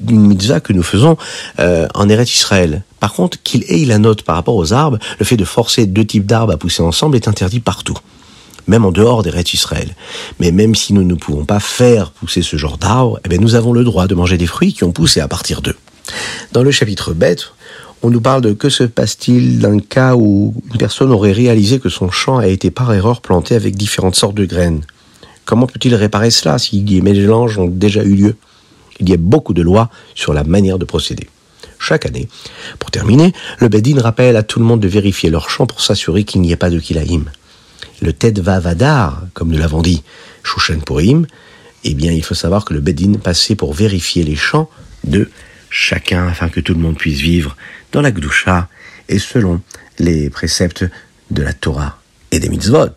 une 0.08 0.26
mitzvah 0.26 0.60
que 0.60 0.72
nous 0.72 0.82
faisons 0.82 1.16
euh, 1.58 1.86
en 1.94 2.08
Eretz 2.08 2.34
Israël. 2.34 2.82
Par 2.98 3.12
contre, 3.12 3.38
kil 3.42 3.64
et 3.68 3.78
ilanot 3.78 4.16
par 4.16 4.34
rapport 4.34 4.56
aux 4.56 4.72
arbres, 4.72 4.98
le 5.18 5.24
fait 5.24 5.36
de 5.36 5.44
forcer 5.44 5.86
deux 5.86 6.04
types 6.04 6.26
d'arbres 6.26 6.54
à 6.54 6.56
pousser 6.56 6.82
ensemble 6.82 7.16
est 7.16 7.28
interdit 7.28 7.60
partout 7.60 7.98
même 8.66 8.84
en 8.84 8.92
dehors 8.92 9.22
des 9.22 9.30
rêtes 9.30 9.54
Israël. 9.54 9.94
Mais 10.38 10.52
même 10.52 10.74
si 10.74 10.92
nous 10.92 11.04
ne 11.04 11.14
pouvons 11.14 11.44
pas 11.44 11.60
faire 11.60 12.10
pousser 12.10 12.42
ce 12.42 12.56
genre 12.56 12.78
d'arbres, 12.78 13.20
eh 13.28 13.38
nous 13.38 13.54
avons 13.54 13.72
le 13.72 13.84
droit 13.84 14.06
de 14.06 14.14
manger 14.14 14.38
des 14.38 14.46
fruits 14.46 14.72
qui 14.72 14.84
ont 14.84 14.92
poussé 14.92 15.20
à 15.20 15.28
partir 15.28 15.62
d'eux. 15.62 15.76
Dans 16.52 16.62
le 16.62 16.70
chapitre 16.70 17.12
bête, 17.12 17.52
on 18.02 18.10
nous 18.10 18.20
parle 18.20 18.40
de 18.40 18.52
que 18.52 18.70
se 18.70 18.84
passe-t-il 18.84 19.58
d'un 19.58 19.78
cas 19.78 20.14
où 20.16 20.54
une 20.72 20.78
personne 20.78 21.12
aurait 21.12 21.32
réalisé 21.32 21.78
que 21.78 21.88
son 21.88 22.10
champ 22.10 22.38
a 22.38 22.46
été 22.46 22.70
par 22.70 22.92
erreur 22.92 23.20
planté 23.20 23.54
avec 23.54 23.76
différentes 23.76 24.16
sortes 24.16 24.34
de 24.34 24.46
graines. 24.46 24.82
Comment 25.44 25.66
peut-il 25.66 25.94
réparer 25.94 26.30
cela 26.30 26.58
si 26.58 26.80
des 26.80 27.02
mélanges 27.02 27.58
ont 27.58 27.68
déjà 27.68 28.02
eu 28.02 28.14
lieu? 28.14 28.36
Il 29.00 29.08
y 29.08 29.12
a 29.12 29.16
beaucoup 29.16 29.54
de 29.54 29.62
lois 29.62 29.90
sur 30.14 30.32
la 30.32 30.44
manière 30.44 30.78
de 30.78 30.84
procéder. 30.84 31.28
Chaque 31.78 32.04
année, 32.06 32.28
pour 32.78 32.90
terminer, 32.90 33.32
le 33.58 33.68
Bedin 33.68 34.00
rappelle 34.00 34.36
à 34.36 34.42
tout 34.42 34.60
le 34.60 34.66
monde 34.66 34.80
de 34.80 34.88
vérifier 34.88 35.30
leur 35.30 35.48
champ 35.48 35.66
pour 35.66 35.80
s'assurer 35.80 36.24
qu'il 36.24 36.42
n'y 36.42 36.52
ait 36.52 36.56
pas 36.56 36.70
de 36.70 36.78
kilaïm 36.78 37.30
le 38.00 38.12
Ted 38.12 38.40
Vavadar, 38.40 39.22
comme 39.34 39.50
nous 39.50 39.58
l'avons 39.58 39.82
dit, 39.82 40.02
Shushan 40.42 40.80
Purim, 40.80 41.26
eh 41.84 41.94
bien, 41.94 42.12
il 42.12 42.24
faut 42.24 42.34
savoir 42.34 42.64
que 42.64 42.74
le 42.74 42.80
Bedin 42.80 43.14
passait 43.14 43.54
pour 43.54 43.72
vérifier 43.72 44.22
les 44.22 44.36
chants 44.36 44.68
de 45.04 45.30
chacun 45.70 46.28
afin 46.28 46.48
que 46.48 46.60
tout 46.60 46.74
le 46.74 46.80
monde 46.80 46.96
puisse 46.96 47.20
vivre 47.20 47.56
dans 47.92 48.02
la 48.02 48.10
Gdusha 48.10 48.68
et 49.08 49.18
selon 49.18 49.60
les 49.98 50.30
préceptes 50.30 50.84
de 51.30 51.42
la 51.42 51.52
Torah 51.52 51.98
et 52.30 52.40
des 52.40 52.48
mitzvot. 52.48 52.88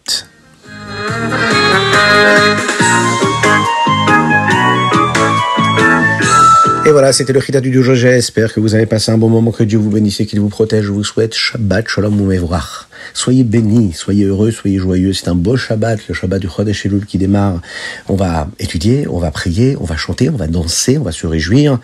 Voilà, 6.93 7.11
c'était 7.11 7.33
le 7.33 7.39
Chita 7.39 7.59
du 7.59 7.73
jour. 7.73 7.95
J'espère 7.95 8.53
que 8.53 8.59
vous 8.59 8.75
avez 8.75 8.85
passé 8.85 9.11
un 9.11 9.17
bon 9.17 9.27
moment, 9.27 9.51
que 9.51 9.63
Dieu 9.63 9.79
vous 9.79 9.89
bénisse 9.89 10.19
et 10.19 10.27
qu'il 10.27 10.39
vous 10.39 10.49
protège. 10.49 10.85
Je 10.85 10.91
vous 10.91 11.03
souhaite 11.03 11.33
Shabbat 11.33 11.87
Shalom 11.87 12.19
Umevrach. 12.19 12.87
Soyez 13.15 13.43
bénis, 13.43 13.93
soyez 13.93 14.25
heureux, 14.25 14.51
soyez 14.51 14.77
joyeux. 14.77 15.11
C'est 15.11 15.27
un 15.27 15.33
beau 15.33 15.57
Shabbat, 15.57 16.07
le 16.07 16.13
Shabbat 16.13 16.39
du 16.39 16.47
Chodesh 16.47 16.85
Elul 16.85 17.07
qui 17.07 17.17
démarre. 17.17 17.61
On 18.09 18.15
va 18.15 18.47
étudier, 18.59 19.07
on 19.07 19.17
va 19.17 19.31
prier, 19.31 19.75
on 19.79 19.85
va 19.85 19.97
chanter, 19.97 20.29
on 20.29 20.37
va 20.37 20.45
danser, 20.45 20.99
on 20.99 21.03
va 21.03 21.11
se 21.11 21.25
réjouir. 21.25 21.79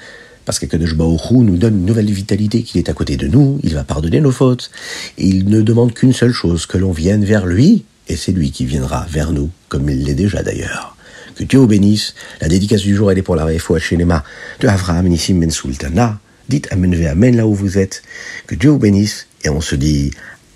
Parce 0.46 0.60
que 0.60 0.68
Kadosh 0.68 0.94
Baruch 0.94 1.32
nous 1.32 1.58
donne 1.58 1.80
une 1.80 1.86
nouvelle 1.86 2.12
vitalité, 2.12 2.62
qu'il 2.62 2.80
est 2.80 2.90
à 2.90 2.94
côté 2.94 3.18
de 3.18 3.28
nous, 3.28 3.60
il 3.64 3.74
va 3.74 3.84
pardonner 3.84 4.22
nos 4.22 4.32
fautes. 4.32 4.70
Il 5.18 5.50
ne 5.50 5.62
demande 5.62 5.92
qu'une 5.94 6.14
seule 6.14 6.34
chose, 6.34 6.68
que 6.68 6.78
l'on 6.78 6.92
vienne 6.92 7.26
vers 7.26 7.48
lui, 7.48 7.84
et 8.10 8.18
c'est 8.18 8.32
lui 8.32 8.52
qui 8.52 8.66
viendra 8.66 9.06
vers 9.10 9.32
nous, 9.32 9.50
comme 9.70 9.90
il 9.90 10.04
l'est 10.04 10.16
déjà 10.16 10.44
d'ailleurs. 10.44 10.98
Que 11.36 11.44
Dieu 11.46 11.60
vous 11.60 11.68
bénisse. 11.68 12.16
La 12.42 12.50
dédicace 12.50 12.82
du 12.82 12.94
jour, 12.96 13.12
elle 13.12 13.18
est 13.20 13.22
pour 13.24 13.36
la 13.36 13.46
Refoua 13.46 13.80
Shenema 13.80 14.26
de 14.60 14.68
Avraham 14.68 15.08
Nissim 15.08 15.40
Ben 15.40 15.52
Sultana. 15.52 16.20
Dites 16.50 16.68
Amen 16.72 16.94
ve 16.94 17.08
Amen 17.08 17.38
là 17.38 17.48
où 17.48 17.54
vous 17.54 17.78
êtes. 17.78 18.02
Que 18.48 18.56
Dieu 18.56 18.72
vous 18.72 18.80
bénisse. 18.80 19.28
Et 19.46 19.50
on 19.50 19.62
se 19.62 19.76
dit 19.76 20.12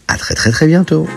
à 0.09 0.17
très 0.17 0.35
très 0.35 0.51
très 0.51 0.67
bientôt. 0.67 1.07